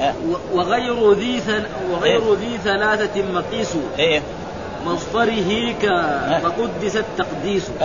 [0.00, 1.42] ها و- وغير ذي.
[1.90, 3.74] وغير ذي ثلاثة مقيس.
[3.98, 4.22] إيه.
[4.84, 5.86] مصدره ك
[6.42, 7.84] فقدس التقديس آه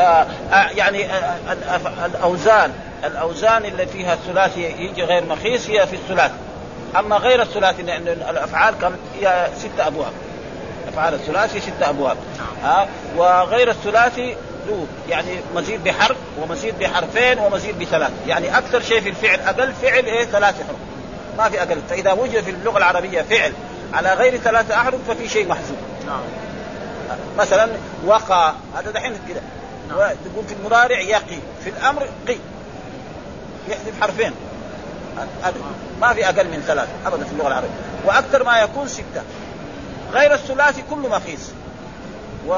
[0.52, 2.72] آه يعني آه الأف- الأوزان
[3.06, 6.34] الأوزان اللي فيها الثلاثي يجي غير مخيس هي في الثلاثي
[7.00, 8.92] أما غير الثلاثي لأن الأفعال كم
[9.22, 10.12] هي ستة أبواب.
[10.88, 12.18] أفعال الثلاثي ستة أبواب.
[12.64, 12.88] ها
[13.18, 14.36] وغير الثلاثي
[14.68, 18.12] ذو يعني مزيد بحرف ومزيد بحرفين ومزيد بثلاث.
[18.28, 20.80] يعني أكثر شيء في الفعل أقل فعل إيه؟ ثلاث حروف.
[21.38, 21.78] ما في أقل.
[21.90, 23.54] فإذا وجد في اللغة العربية فعل
[23.94, 25.78] على غير ثلاثة أحرف ففي شيء محذوف.
[26.08, 26.20] نعم.
[27.38, 27.70] مثلا
[28.06, 29.42] وقى هذا دحين كده
[30.26, 31.38] تقول في المضارع يقي.
[31.64, 32.38] في الأمر قي.
[33.70, 34.32] يحذف حرفين.
[35.44, 35.54] هذا
[36.02, 37.70] ما في أقل من ثلاث ابدا في اللغة العربية.
[38.06, 39.22] وأكثر ما يكون ستة.
[40.14, 41.52] غير الثلاثي كله مقيس
[42.48, 42.52] و-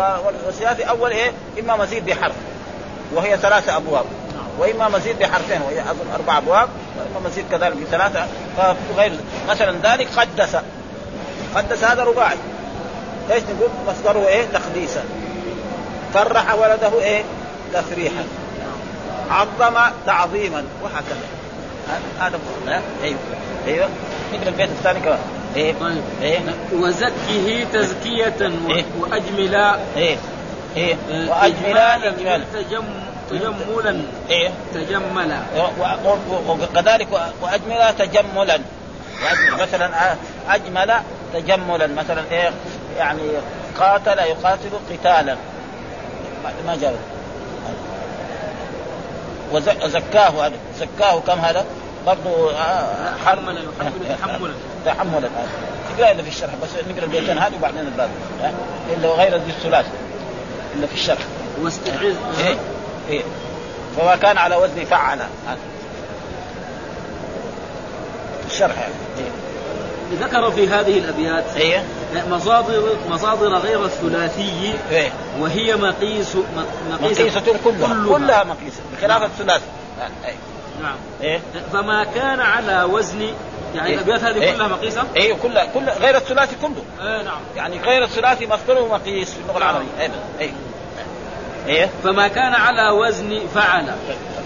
[0.45, 2.36] والثلاثي أول إيه؟ إما مزيد بحرف.
[3.14, 4.06] وهي ثلاثة أبواب.
[4.60, 5.62] وإما مزيد بحرفين.
[5.62, 6.70] وهي أظن أربع أبواب.
[6.97, 8.28] وإما مزيد كذلك بثلاثة.
[8.58, 9.12] فغير
[9.49, 10.56] مثلا ذلك قدس.
[11.56, 12.36] قدس هذا رباعي.
[13.32, 15.03] إيش نقول؟ مصدره إيه؟ تقديسا.
[16.13, 17.23] فرح ولده إيه؟
[17.73, 18.23] تفريحا.
[19.30, 20.63] عظم تعظيما.
[20.84, 21.28] وهكذا.
[22.19, 23.17] هذا-؟ أيوه.
[23.67, 23.89] أيوه.
[24.34, 25.19] نقرا البيت الثاني كمان.
[25.55, 26.01] إيه؟ طيب.
[26.21, 26.39] إيه؟
[26.73, 28.84] وزكه تزكية إيه.
[28.99, 30.17] وأجملا إيه.
[30.78, 30.95] إيه.
[31.11, 32.84] آه، واجملا اجمالا تجم
[33.30, 34.01] تجملا.
[34.30, 34.49] إيه.
[34.73, 35.39] تجملا.
[36.49, 37.07] وكذلك
[37.41, 38.59] وأجمل تجملا.
[39.59, 40.15] مثلا آه،
[40.49, 40.93] أجمل
[41.34, 41.88] تجملا.
[41.88, 42.51] مثلا إيه؟
[42.98, 43.22] يعني
[43.80, 45.36] قاتل يقاتل قتالا.
[46.66, 46.96] ما- جاء
[49.84, 50.54] وزكاه هذا.
[50.80, 51.66] زكاه كم هذا؟
[52.06, 54.54] برضه آه، حملا يحمل تحملا
[54.86, 55.50] تحملا هذا
[55.98, 58.10] تقرأ إلا في الشرح بس نقرأ البيتين هذه وبعدين الباب؟
[58.98, 59.86] إلا غير ذي الثلاث.
[60.76, 61.18] إلا في الشرح.
[61.62, 62.16] واستعذ.
[62.46, 62.56] إيه
[63.10, 63.24] إيه.
[63.98, 65.20] فما كان على وزن فعل.
[68.48, 68.93] الشرح يعني.
[69.18, 69.32] إيه.
[70.14, 71.84] ذكر في هذه الأبيات إيه
[72.30, 75.10] مصادر مصادر غير الثلاثي إيه.
[75.39, 76.41] وهي مقيس م-
[76.91, 77.88] مقيس مقيسة كلها.
[77.88, 78.18] كلها.
[78.18, 78.82] كلها مقيسة.
[78.97, 79.62] بخلاف الثلاث
[80.01, 80.34] آه، إيه.
[80.84, 80.95] نعم.
[81.22, 81.39] إيه.
[81.74, 83.22] فما كان على وزن
[83.76, 83.95] يعني إيه.
[83.95, 84.53] الأبيات هذه إيه.
[84.56, 86.84] كلها مقيسة؟ إيه كلها كل غير الثلاثي كله.
[87.08, 87.39] إيه نعم.
[87.56, 89.88] يعني غير الثلاثي مصدره مقيس في اللغة العربية.
[89.99, 90.51] إيه إيه.
[91.68, 91.89] إيه.
[92.03, 93.86] فما كان على وزن فعل.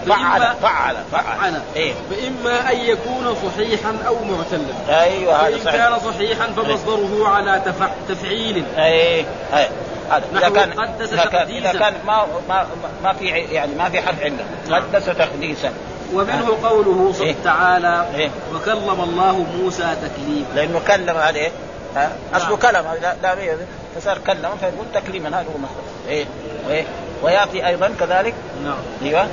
[0.06, 1.60] فعل فعل فعل.
[1.76, 1.92] إيه.
[2.10, 5.02] فإما أن يكون صحيحا أو معتلا.
[5.02, 5.76] أيوه هذا صحيح.
[5.76, 7.88] كان صحيحا فمصدره على تفع...
[8.08, 8.64] تفعيل.
[8.78, 9.24] إيه
[9.54, 9.68] إيه.
[10.10, 11.48] هذا نحو كان إذا كان.
[11.48, 12.66] إذا كان ما ما
[13.04, 14.44] ما في يعني ما في حرف عله
[14.76, 15.72] قدس تقديسا.
[16.14, 17.34] ومنه قوله إيه.
[17.44, 18.30] تعالى إيه.
[18.54, 20.46] وكلم الله موسى تكليما.
[20.54, 21.50] لأنه كلم هذا إيه؟
[21.96, 23.56] ها؟ أصله كلم لا, لا.
[23.96, 26.24] فصار كلم فيقول تكليما هذا هو مصدر إيه.
[26.70, 26.84] إيه.
[27.22, 28.34] ويأتي أيضا كذلك.
[28.64, 28.78] نعم.
[29.02, 29.28] أيوه.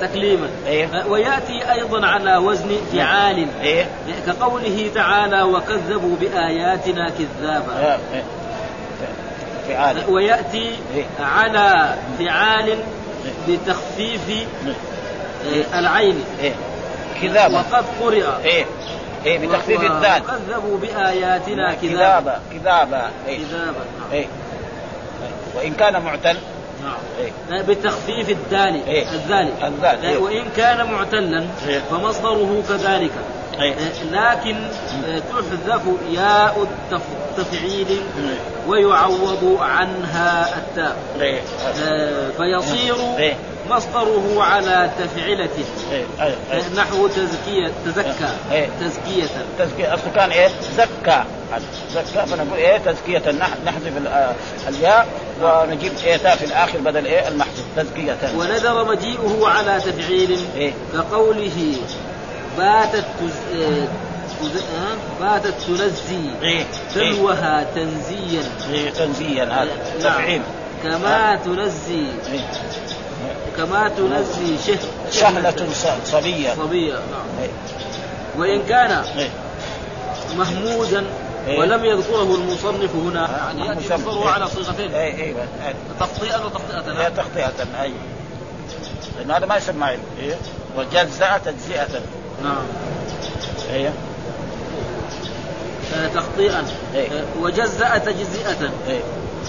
[0.00, 0.48] تكليما.
[0.66, 0.86] إيه.
[0.86, 3.46] آه، وياتي أيضا على وزن فعال.
[3.62, 3.86] إيه.
[4.26, 7.72] كقوله تعالى وكذبوا بآياتنا كذابا.
[7.72, 8.22] آه، إيه.
[9.68, 9.96] فعال.
[10.08, 11.04] وياتي إيه.
[11.20, 12.78] على فعال
[13.48, 14.46] بتخفيف
[15.46, 16.24] آه، العين.
[16.40, 16.54] إيه.
[17.22, 18.24] كذابة وقد قرئ.
[18.44, 18.64] إيه.
[19.26, 20.22] إيه بتخفيف الذات.
[20.22, 22.40] وكذبوا بآياتنا كذابا.
[22.52, 22.58] إيه.
[22.58, 23.08] كذابا.
[23.28, 24.12] نعم.
[24.12, 24.26] إيه.
[25.54, 26.36] وإن كان معتل
[26.86, 26.98] نعم
[27.50, 29.06] إيه بتخفيف الدال إيه.
[29.12, 30.16] الذال إيه.
[30.16, 31.80] وإن كان معتلا إيه.
[31.90, 33.10] فمصدره كذلك
[33.60, 33.74] إيه.
[34.12, 34.56] لكن
[35.30, 38.38] تحذف ياء التفعيل إيه.
[38.68, 41.40] ويعوض عنها التاء إيه
[41.82, 43.36] آه، فيصير إيه.
[43.70, 45.48] مصدره على تفعلة
[45.92, 46.62] إيه إيه إيه.
[46.76, 48.28] نحو تزكية تزكى.
[48.52, 48.68] إيه.
[48.80, 49.26] تزكية.
[49.58, 49.94] تزكية.
[49.94, 51.24] اصله كان إيه؟ زكى.
[51.94, 53.18] زكى فنقول إيه؟ تزكية.
[53.18, 54.34] نح- نحذف آه،
[54.68, 55.06] الياء
[55.42, 57.64] ونجيب إيه تاء في الآخر بدل إيه؟ المحذوف.
[57.76, 58.16] تزكية.
[58.36, 60.38] وندر مجيئه على تفعيل.
[60.56, 60.72] إيه.
[60.92, 61.74] كقوله
[62.58, 63.60] باتت تز...
[63.62, 63.88] آه،.
[64.42, 66.30] آه، باتت تنزي.
[66.42, 66.64] إيه.
[66.94, 68.42] تلوها تنزيا.
[68.72, 69.44] إيه تنزيا.
[69.44, 70.12] هذا نعم.
[70.12, 70.42] تفعيل.
[70.82, 72.06] كما تنزي.
[72.32, 72.40] إيه.
[73.56, 74.78] كما تنزي شه
[75.12, 77.50] شهلة ص- صبية صبية نعم إيه.
[78.38, 79.30] وإن كان إيه.
[80.38, 81.04] محمودا
[81.48, 81.58] إيه.
[81.60, 84.00] ولم يذكره المصنف هنا يعني شمس.
[84.00, 84.28] مصدره إيه.
[84.30, 85.16] على صيغتين أيوه
[85.66, 85.74] إيه.
[86.00, 87.92] تخطيئا وتخطئة هي تخطئة أي
[89.18, 90.34] لأن هذا ما يسمى علم إيه؟
[90.78, 92.00] وجزأ تجزئة
[92.44, 92.56] نعم
[95.96, 97.08] آه، تخطيئا إيه.
[97.10, 99.00] آه، وجزأ تجزئة إيه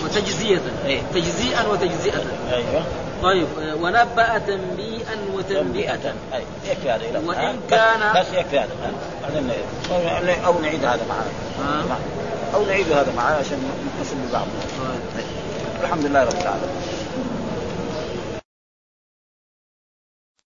[0.04, 1.02] وتجزية إيه.
[1.14, 2.84] تجزيئا وتجزئة أيوه
[3.24, 3.48] طيب
[3.82, 5.96] ونبأ تنبيئا وتنبئة.
[5.96, 6.14] تنبئة.
[6.34, 7.36] أي يكفي هذا؟ بس-
[7.70, 8.70] كان- بس يكفي هذا
[9.42, 11.98] ن- أو نعيد هذا معاه آه.
[12.56, 13.58] أو نعيد هذا معاه عشان
[14.02, 14.46] نصل ببعض
[15.16, 15.26] طيب.
[15.84, 16.70] الحمد لله رب العالمين.